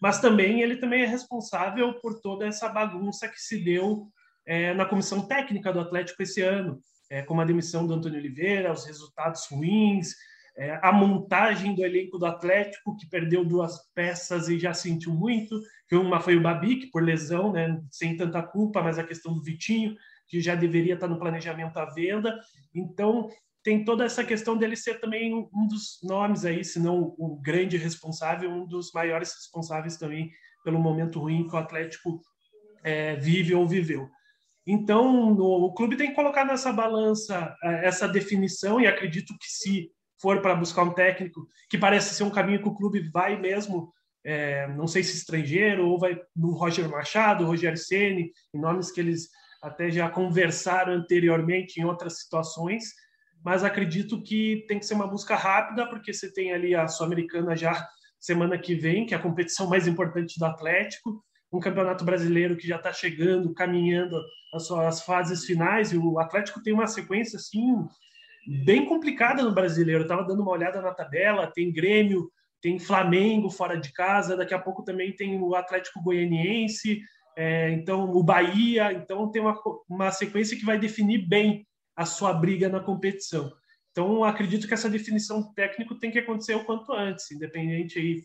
Mas 0.00 0.20
também 0.20 0.60
ele 0.60 0.76
também 0.76 1.02
é 1.02 1.06
responsável 1.06 1.98
por 2.00 2.20
toda 2.20 2.46
essa 2.46 2.68
bagunça 2.68 3.28
que 3.28 3.40
se 3.40 3.58
deu 3.58 4.12
é, 4.46 4.74
na 4.74 4.84
comissão 4.84 5.26
técnica 5.26 5.72
do 5.72 5.80
Atlético 5.80 6.22
esse 6.22 6.40
ano, 6.40 6.82
é, 7.10 7.22
como 7.22 7.40
a 7.40 7.44
demissão 7.44 7.86
do 7.86 7.94
Antônio 7.94 8.18
Oliveira, 8.18 8.72
os 8.72 8.86
resultados 8.86 9.46
ruins, 9.50 10.14
é, 10.56 10.78
a 10.82 10.92
montagem 10.92 11.74
do 11.74 11.84
elenco 11.84 12.18
do 12.18 12.26
Atlético, 12.26 12.96
que 12.96 13.08
perdeu 13.08 13.44
duas 13.44 13.78
peças 13.94 14.48
e 14.48 14.58
já 14.58 14.74
sentiu 14.74 15.12
muito, 15.14 15.58
que 15.88 15.96
uma 15.96 16.20
foi 16.20 16.36
o 16.36 16.42
Babi, 16.42 16.90
por 16.90 17.02
lesão, 17.02 17.52
né, 17.52 17.80
sem 17.90 18.16
tanta 18.16 18.42
culpa, 18.42 18.82
mas 18.82 18.98
a 18.98 19.04
questão 19.04 19.34
do 19.34 19.42
Vitinho, 19.42 19.96
que 20.28 20.40
já 20.40 20.54
deveria 20.54 20.94
estar 20.94 21.08
no 21.08 21.18
planejamento 21.18 21.76
à 21.78 21.86
venda. 21.86 22.38
Então, 22.74 23.28
tem 23.62 23.84
toda 23.84 24.04
essa 24.04 24.24
questão 24.24 24.56
dele 24.56 24.76
ser 24.76 25.00
também 25.00 25.34
um 25.34 25.66
dos 25.68 25.98
nomes 26.02 26.44
aí, 26.44 26.64
se 26.64 26.80
não 26.80 27.14
o 27.16 27.38
grande 27.40 27.76
responsável, 27.76 28.50
um 28.50 28.66
dos 28.66 28.92
maiores 28.92 29.32
responsáveis 29.34 29.96
também 29.96 30.30
pelo 30.64 30.80
momento 30.80 31.20
ruim 31.20 31.46
que 31.46 31.54
o 31.54 31.58
Atlético 31.58 32.20
é, 32.82 33.16
vive 33.16 33.54
ou 33.54 33.66
viveu. 33.66 34.08
Então, 34.66 35.34
no, 35.34 35.64
o 35.64 35.74
clube 35.74 35.96
tem 35.96 36.10
que 36.10 36.14
colocar 36.14 36.44
nessa 36.44 36.72
balança 36.72 37.56
é, 37.62 37.86
essa 37.86 38.06
definição 38.08 38.80
e 38.80 38.86
acredito 38.86 39.36
que 39.38 39.48
se 39.48 39.90
for 40.20 40.40
para 40.40 40.54
buscar 40.54 40.84
um 40.84 40.94
técnico, 40.94 41.48
que 41.68 41.76
parece 41.76 42.14
ser 42.14 42.22
um 42.22 42.30
caminho 42.30 42.62
que 42.62 42.68
o 42.68 42.74
clube 42.74 43.10
vai 43.10 43.36
mesmo, 43.40 43.92
é, 44.24 44.68
não 44.68 44.86
sei 44.86 45.02
se 45.02 45.16
estrangeiro, 45.16 45.88
ou 45.88 45.98
vai 45.98 46.16
no 46.34 46.52
Roger 46.52 46.88
Machado, 46.88 47.44
Rogério 47.44 47.76
Ceni, 47.76 48.30
nomes 48.54 48.92
que 48.92 49.00
eles 49.00 49.28
até 49.60 49.90
já 49.90 50.08
conversaram 50.08 50.92
anteriormente 50.92 51.80
em 51.80 51.84
outras 51.84 52.20
situações, 52.20 52.84
mas 53.44 53.64
acredito 53.64 54.22
que 54.22 54.64
tem 54.68 54.78
que 54.78 54.86
ser 54.86 54.94
uma 54.94 55.08
busca 55.08 55.34
rápida, 55.34 55.88
porque 55.88 56.12
você 56.12 56.32
tem 56.32 56.52
ali 56.52 56.74
a 56.74 56.86
Sul-Americana 56.86 57.56
já 57.56 57.88
semana 58.20 58.56
que 58.56 58.76
vem, 58.76 59.04
que 59.04 59.14
é 59.14 59.16
a 59.16 59.22
competição 59.22 59.68
mais 59.68 59.88
importante 59.88 60.38
do 60.38 60.44
Atlético, 60.44 61.24
um 61.52 61.60
campeonato 61.60 62.04
brasileiro 62.04 62.56
que 62.56 62.66
já 62.66 62.76
está 62.76 62.92
chegando, 62.92 63.52
caminhando 63.52 64.16
as 64.54 64.66
suas 64.66 65.02
fases 65.02 65.44
finais, 65.44 65.92
e 65.92 65.98
o 65.98 66.18
Atlético 66.18 66.62
tem 66.62 66.72
uma 66.72 66.86
sequência 66.86 67.36
assim 67.36 67.76
bem 68.64 68.86
complicada 68.86 69.42
no 69.42 69.54
brasileiro. 69.54 70.04
Eu 70.04 70.08
dando 70.08 70.42
uma 70.42 70.50
olhada 70.50 70.80
na 70.80 70.92
tabela, 70.92 71.46
tem 71.46 71.72
Grêmio, 71.72 72.30
tem 72.60 72.78
Flamengo 72.78 73.50
fora 73.50 73.78
de 73.78 73.92
casa, 73.92 74.36
daqui 74.36 74.54
a 74.54 74.58
pouco 74.58 74.82
também 74.82 75.14
tem 75.14 75.40
o 75.40 75.54
Atlético 75.54 76.02
Goianiense, 76.02 77.00
é, 77.36 77.70
então 77.70 78.10
o 78.10 78.22
Bahia, 78.22 78.92
então 78.92 79.30
tem 79.30 79.42
uma, 79.42 79.58
uma 79.88 80.10
sequência 80.10 80.56
que 80.56 80.64
vai 80.64 80.78
definir 80.78 81.26
bem 81.26 81.66
a 81.96 82.04
sua 82.04 82.32
briga 82.32 82.68
na 82.68 82.80
competição. 82.80 83.52
Então 83.90 84.24
acredito 84.24 84.66
que 84.66 84.74
essa 84.74 84.88
definição 84.88 85.52
técnico 85.54 85.96
tem 85.96 86.10
que 86.10 86.18
acontecer 86.18 86.54
o 86.54 86.64
quanto 86.64 86.92
antes, 86.92 87.30
independente 87.30 87.98
aí 87.98 88.22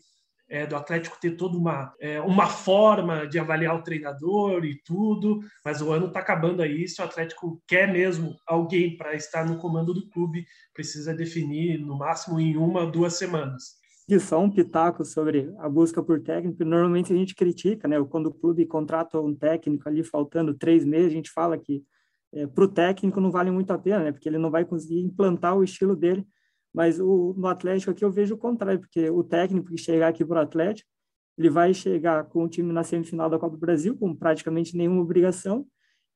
é, 0.48 0.66
do 0.66 0.76
Atlético 0.76 1.18
ter 1.20 1.32
toda 1.32 1.56
uma, 1.56 1.94
é, 2.00 2.20
uma 2.20 2.46
forma 2.46 3.26
de 3.26 3.38
avaliar 3.38 3.76
o 3.76 3.82
treinador 3.82 4.64
e 4.64 4.80
tudo, 4.82 5.40
mas 5.64 5.82
o 5.82 5.92
ano 5.92 6.06
está 6.06 6.20
acabando 6.20 6.62
aí. 6.62 6.88
Se 6.88 7.00
o 7.00 7.04
Atlético 7.04 7.62
quer 7.66 7.92
mesmo 7.92 8.36
alguém 8.46 8.96
para 8.96 9.14
estar 9.14 9.46
no 9.46 9.58
comando 9.58 9.92
do 9.92 10.08
clube, 10.08 10.46
precisa 10.72 11.14
definir 11.14 11.78
no 11.78 11.96
máximo 11.96 12.40
em 12.40 12.56
uma 12.56 12.86
duas 12.86 13.14
semanas. 13.14 13.78
E 14.08 14.18
só 14.18 14.40
um 14.40 14.50
pitaco 14.50 15.04
sobre 15.04 15.52
a 15.58 15.68
busca 15.68 16.02
por 16.02 16.22
técnico. 16.22 16.64
Normalmente 16.64 17.12
a 17.12 17.16
gente 17.16 17.34
critica, 17.34 17.86
né? 17.86 18.02
Quando 18.08 18.28
o 18.28 18.34
clube 18.34 18.64
contrata 18.64 19.20
um 19.20 19.34
técnico 19.34 19.86
ali 19.86 20.02
faltando 20.02 20.54
três 20.54 20.82
meses, 20.82 21.08
a 21.08 21.14
gente 21.14 21.30
fala 21.30 21.58
que 21.58 21.84
é, 22.32 22.46
para 22.46 22.64
o 22.64 22.68
técnico 22.68 23.20
não 23.20 23.30
vale 23.30 23.50
muito 23.50 23.70
a 23.70 23.78
pena, 23.78 24.04
né? 24.04 24.12
Porque 24.12 24.26
ele 24.26 24.38
não 24.38 24.50
vai 24.50 24.64
conseguir 24.64 25.00
implantar 25.00 25.54
o 25.56 25.62
estilo 25.62 25.94
dele 25.94 26.26
mas 26.74 27.00
o, 27.00 27.34
no 27.36 27.46
Atlético 27.46 27.90
aqui 27.90 28.04
eu 28.04 28.10
vejo 28.10 28.34
o 28.34 28.38
contrário, 28.38 28.80
porque 28.80 29.10
o 29.10 29.22
técnico 29.22 29.68
que 29.68 29.78
chegar 29.78 30.08
aqui 30.08 30.24
para 30.24 30.40
o 30.40 30.42
Atlético, 30.42 30.88
ele 31.36 31.50
vai 31.50 31.72
chegar 31.72 32.24
com 32.24 32.44
o 32.44 32.48
time 32.48 32.72
na 32.72 32.82
semifinal 32.82 33.30
da 33.30 33.38
Copa 33.38 33.56
do 33.56 33.60
Brasil, 33.60 33.96
com 33.96 34.14
praticamente 34.14 34.76
nenhuma 34.76 35.00
obrigação, 35.00 35.66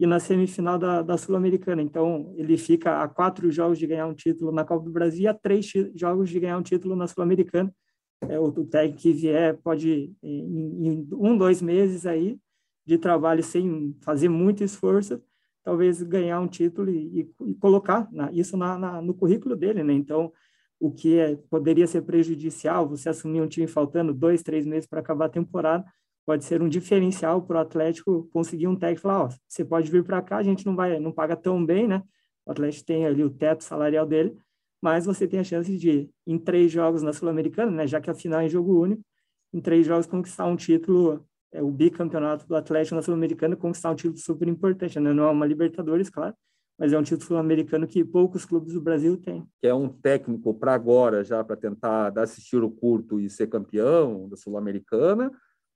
e 0.01 0.07
na 0.07 0.19
semifinal 0.19 0.79
da, 0.79 1.01
da 1.01 1.17
Sul-Americana. 1.17 1.81
Então, 1.81 2.35
ele 2.37 2.57
fica 2.57 3.03
a 3.03 3.09
quatro 3.09 3.51
jogos 3.53 3.79
de 3.79 3.87
ganhar 3.87 4.07
um 4.07 4.15
título 4.15 4.51
na 4.51 4.65
Copa 4.65 4.85
do 4.85 4.91
Brasil 4.91 5.23
e 5.23 5.29
a 5.29 5.35
três 5.35 5.71
jogos 5.95 6.29
de 6.29 6.41
ganhar 6.41 6.59
um 6.59 6.63
título 6.63 6.97
na 6.97 7.07
Sul-Americana. 7.07 7.73
É, 8.29 8.39
o, 8.39 8.47
o 8.47 8.65
técnico 8.65 9.01
que 9.01 9.13
vier 9.13 9.57
pode, 9.63 10.13
em, 10.23 10.89
em 10.89 11.09
um, 11.13 11.37
dois 11.37 11.63
meses 11.63 12.05
aí 12.05 12.37
de 12.85 12.99
trabalho 12.99 13.43
sem 13.45 13.97
fazer 14.03 14.29
muito 14.29 14.65
esforço, 14.65 15.23
talvez 15.65 16.03
ganhar 16.03 16.41
um 16.41 16.49
título 16.49 16.91
e, 16.91 17.21
e, 17.21 17.51
e 17.51 17.55
colocar 17.55 18.09
na, 18.13 18.31
isso 18.33 18.57
na, 18.57 18.79
na, 18.79 19.03
no 19.03 19.15
currículo 19.15 19.57
dele, 19.57 19.83
né? 19.83 19.93
Então, 19.93 20.33
o 20.81 20.91
que 20.91 21.19
é, 21.19 21.37
poderia 21.49 21.87
ser 21.87 22.03
prejudicial, 22.03 22.89
você 22.89 23.09
assumir 23.09 23.41
um 23.41 23.47
time 23.47 23.67
faltando 23.67 24.13
dois, 24.13 24.43
três 24.43 24.67
meses 24.67 24.87
para 24.87 25.01
acabar 25.01 25.27
a 25.27 25.29
temporada, 25.29 25.85
pode 26.27 26.45
ser 26.45 26.61
um 26.63 26.69
diferencial 26.69 27.43
para 27.43 27.59
o 27.59 27.61
Atlético 27.61 28.29
conseguir 28.33 28.67
um 28.67 28.77
técnico 28.77 29.03
falar, 29.03 29.25
ó, 29.25 29.29
você 29.49 29.65
pode 29.65 29.91
vir 29.91 30.05
para 30.05 30.21
cá, 30.23 30.39
a 30.39 30.43
gente 30.43 30.67
não 30.67 30.75
vai, 30.75 30.99
não 30.99 31.13
paga 31.13 31.37
tão 31.37 31.65
bem, 31.65 31.87
né? 31.87 32.03
O 32.45 32.51
Atlético 32.51 32.87
tem 32.87 33.07
ali 33.07 33.23
o 33.23 33.31
teto 33.31 33.63
salarial 33.63 34.07
dele, 34.07 34.37
mas 34.81 35.07
você 35.07 35.29
tem 35.29 35.39
a 35.39 35.45
chance 35.45 35.77
de, 35.77 36.11
em 36.27 36.39
três 36.39 36.73
jogos 36.73 37.03
na 37.03 37.13
Sul-Americana, 37.13 37.71
né? 37.71 37.87
Já 37.87 38.01
que 38.01 38.11
a 38.11 38.15
final 38.15 38.41
é 38.41 38.47
em 38.47 38.49
jogo 38.49 38.81
único, 38.81 39.03
em 39.53 39.61
três 39.61 39.87
jogos 39.87 40.07
conquistar 40.07 40.47
um 40.47 40.57
título 40.57 41.25
o 41.61 41.71
bicampeonato 41.71 42.47
do 42.47 42.57
Atlético 42.57 42.95
na 42.95 43.03
Sul-Americana 43.03 43.57
conquistar 43.57 43.91
um 43.91 43.95
título 43.95 44.19
super 44.19 44.49
importante, 44.49 44.99
né? 44.99 45.13
Não 45.13 45.25
é 45.25 45.31
uma 45.31 45.45
Libertadores, 45.45 46.09
claro, 46.09 46.35
mas 46.79 46.93
é 46.93 46.99
um 46.99 47.03
título 47.03 47.27
sul-americano 47.27 47.87
que 47.87 48.05
poucos 48.05 48.45
clubes 48.45 48.73
do 48.73 48.81
Brasil 48.81 49.17
têm. 49.17 49.47
É 49.63 49.75
um 49.75 49.89
técnico 49.89 50.55
para 50.55 50.75
agora, 50.75 51.23
já 51.23 51.45
para 51.45 51.57
tentar 51.57 52.11
dar 52.11 52.25
esse 52.25 52.41
tiro 52.41 52.71
curto 52.71 53.21
e 53.21 53.29
ser 53.29 53.49
campeão 53.49 54.29
da 54.29 54.37
Sul-Americana, 54.37 55.31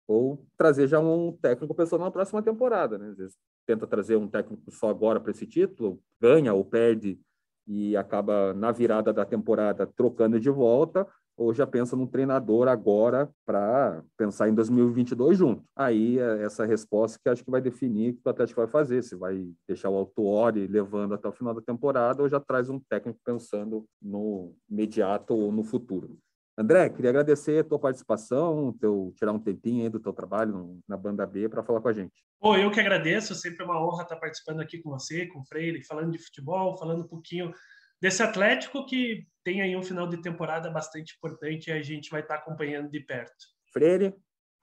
ou 0.09 0.47
trazer 0.57 0.87
já 0.87 1.01
um 1.01 1.33
técnico 1.33 1.75
pensando 1.75 2.05
na 2.05 2.11
próxima 2.11 2.43
temporada, 2.43 2.97
né? 2.97 3.09
Às 3.11 3.17
vezes 3.17 3.37
tenta 3.67 3.87
trazer 3.87 4.17
um 4.17 4.29
técnico 4.29 4.71
só 4.71 4.89
agora 4.89 5.21
para 5.21 5.33
esse 5.33 5.47
título, 5.47 6.01
ganha 6.21 6.55
ou 6.55 6.65
perde 6.65 7.21
e 7.67 7.97
acaba 7.97 8.55
na 8.55 8.71
virada 8.71 9.12
da 9.12 9.25
temporada 9.25 9.87
trocando 9.87 10.39
de 10.39 10.49
volta, 10.49 11.07
ou 11.37 11.53
já 11.53 11.66
pensa 11.66 11.94
num 11.94 12.07
treinador 12.07 12.66
agora 12.68 13.31
para 13.44 14.03
pensar 14.16 14.49
em 14.49 14.55
2022 14.55 15.37
junto. 15.37 15.62
Aí 15.77 16.18
é 16.18 16.42
essa 16.44 16.64
resposta 16.64 17.18
que 17.22 17.29
acho 17.29 17.44
que 17.44 17.51
vai 17.51 17.61
definir 17.61 18.11
o 18.11 18.14
que 18.14 18.22
o 18.25 18.31
Atlético 18.31 18.61
vai 18.61 18.70
fazer, 18.70 19.03
se 19.03 19.14
vai 19.14 19.46
deixar 19.68 19.90
o 19.90 19.96
Autuori 19.96 20.66
levando 20.66 21.14
até 21.14 21.29
o 21.29 21.33
final 21.33 21.55
da 21.55 21.61
temporada 21.61 22.22
ou 22.22 22.29
já 22.29 22.40
traz 22.40 22.70
um 22.70 22.81
técnico 22.81 23.20
pensando 23.25 23.85
no 24.01 24.55
imediato 24.70 25.35
ou 25.35 25.53
no 25.53 25.62
futuro. 25.62 26.18
André, 26.59 26.88
queria 26.88 27.11
agradecer 27.11 27.59
a 27.61 27.64
tua 27.64 27.79
participação, 27.79 28.75
teu 28.81 29.12
tirar 29.14 29.33
um 29.33 29.38
tempinho 29.38 29.83
aí 29.83 29.90
do 29.90 30.01
teu 30.01 30.11
trabalho 30.11 30.79
na 30.88 30.96
banda 30.96 31.27
B 31.27 31.51
para 31.51 31.62
falar 31.62 31.83
com 31.83 31.88
a 31.88 31.92
gente. 31.92 32.25
Pô, 32.40 32.57
eu 32.57 32.70
que 32.70 32.81
agradeço, 32.81 33.35
sempre 33.35 33.62
é 33.62 33.66
uma 33.66 33.85
honra 33.85 34.05
estar 34.05 34.16
participando 34.16 34.61
aqui 34.61 34.79
com 34.79 34.88
você, 34.88 35.27
com 35.27 35.40
o 35.40 35.44
Freire, 35.44 35.85
falando 35.85 36.12
de 36.12 36.18
futebol, 36.18 36.79
falando 36.79 37.05
um 37.05 37.09
pouquinho 37.09 37.53
desse 38.01 38.23
Atlético 38.23 38.85
que 38.87 39.27
tem 39.45 39.63
aí 39.63 39.77
um 39.77 39.83
final 39.83 40.07
de 40.07 40.21
temporada 40.21 40.71
bastante 40.71 41.15
importante 41.17 41.69
e 41.69 41.73
a 41.73 41.83
gente 41.83 42.11
vai 42.11 42.21
estar 42.21 42.37
acompanhando 42.37 42.91
de 42.91 43.01
perto. 43.01 43.33
Freire, 43.73 44.15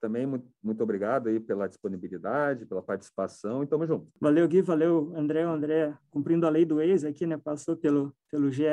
também 0.04 0.26
muito, 0.26 0.46
muito 0.62 0.84
obrigado 0.84 1.30
aí 1.30 1.40
pela 1.40 1.66
disponibilidade, 1.66 2.66
pela 2.66 2.84
participação 2.84 3.64
e 3.64 3.68
tamo 3.68 3.88
junto. 3.88 4.06
Valeu, 4.20 4.46
Gui, 4.50 4.62
valeu, 4.62 5.14
André. 5.16 5.48
O 5.48 5.50
André 5.52 5.98
cumprindo 6.12 6.46
a 6.46 6.50
lei 6.50 6.66
do 6.66 6.82
ex 6.82 7.06
aqui, 7.06 7.26
né? 7.26 7.38
Passou 7.38 7.78
pelo, 7.78 8.14
pelo 8.30 8.52
GE 8.52 8.66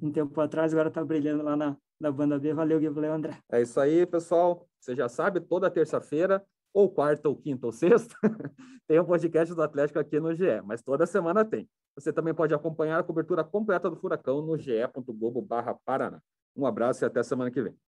um 0.00 0.10
tempo 0.10 0.40
atrás, 0.40 0.72
agora 0.72 0.90
tá 0.90 1.04
brilhando 1.04 1.42
lá 1.42 1.54
na, 1.54 1.76
na 2.00 2.10
banda 2.10 2.38
B. 2.38 2.54
Valeu, 2.54 2.80
Gui, 2.80 2.88
valeu, 2.88 3.12
André. 3.12 3.36
É 3.52 3.60
isso 3.60 3.78
aí, 3.78 4.06
pessoal. 4.06 4.66
Você 4.80 4.96
já 4.96 5.10
sabe, 5.10 5.40
toda 5.40 5.70
terça-feira, 5.70 6.42
ou 6.72 6.90
quarta, 6.90 7.28
ou 7.28 7.36
quinta, 7.36 7.66
ou 7.66 7.72
sexta, 7.72 8.16
tem 8.88 8.98
um 8.98 9.04
podcast 9.04 9.54
do 9.54 9.62
Atlético 9.62 9.98
aqui 9.98 10.18
no 10.18 10.34
GE, 10.34 10.62
mas 10.64 10.80
toda 10.80 11.04
semana 11.04 11.44
tem. 11.44 11.68
Você 11.98 12.12
também 12.12 12.32
pode 12.32 12.54
acompanhar 12.54 13.00
a 13.00 13.02
cobertura 13.02 13.42
completa 13.42 13.90
do 13.90 13.96
Furacão 13.96 14.40
no 14.40 14.56
ge.globo.paraná. 14.56 16.22
Um 16.54 16.64
abraço 16.64 17.04
e 17.04 17.06
até 17.06 17.22
semana 17.24 17.50
que 17.50 17.60
vem. 17.60 17.76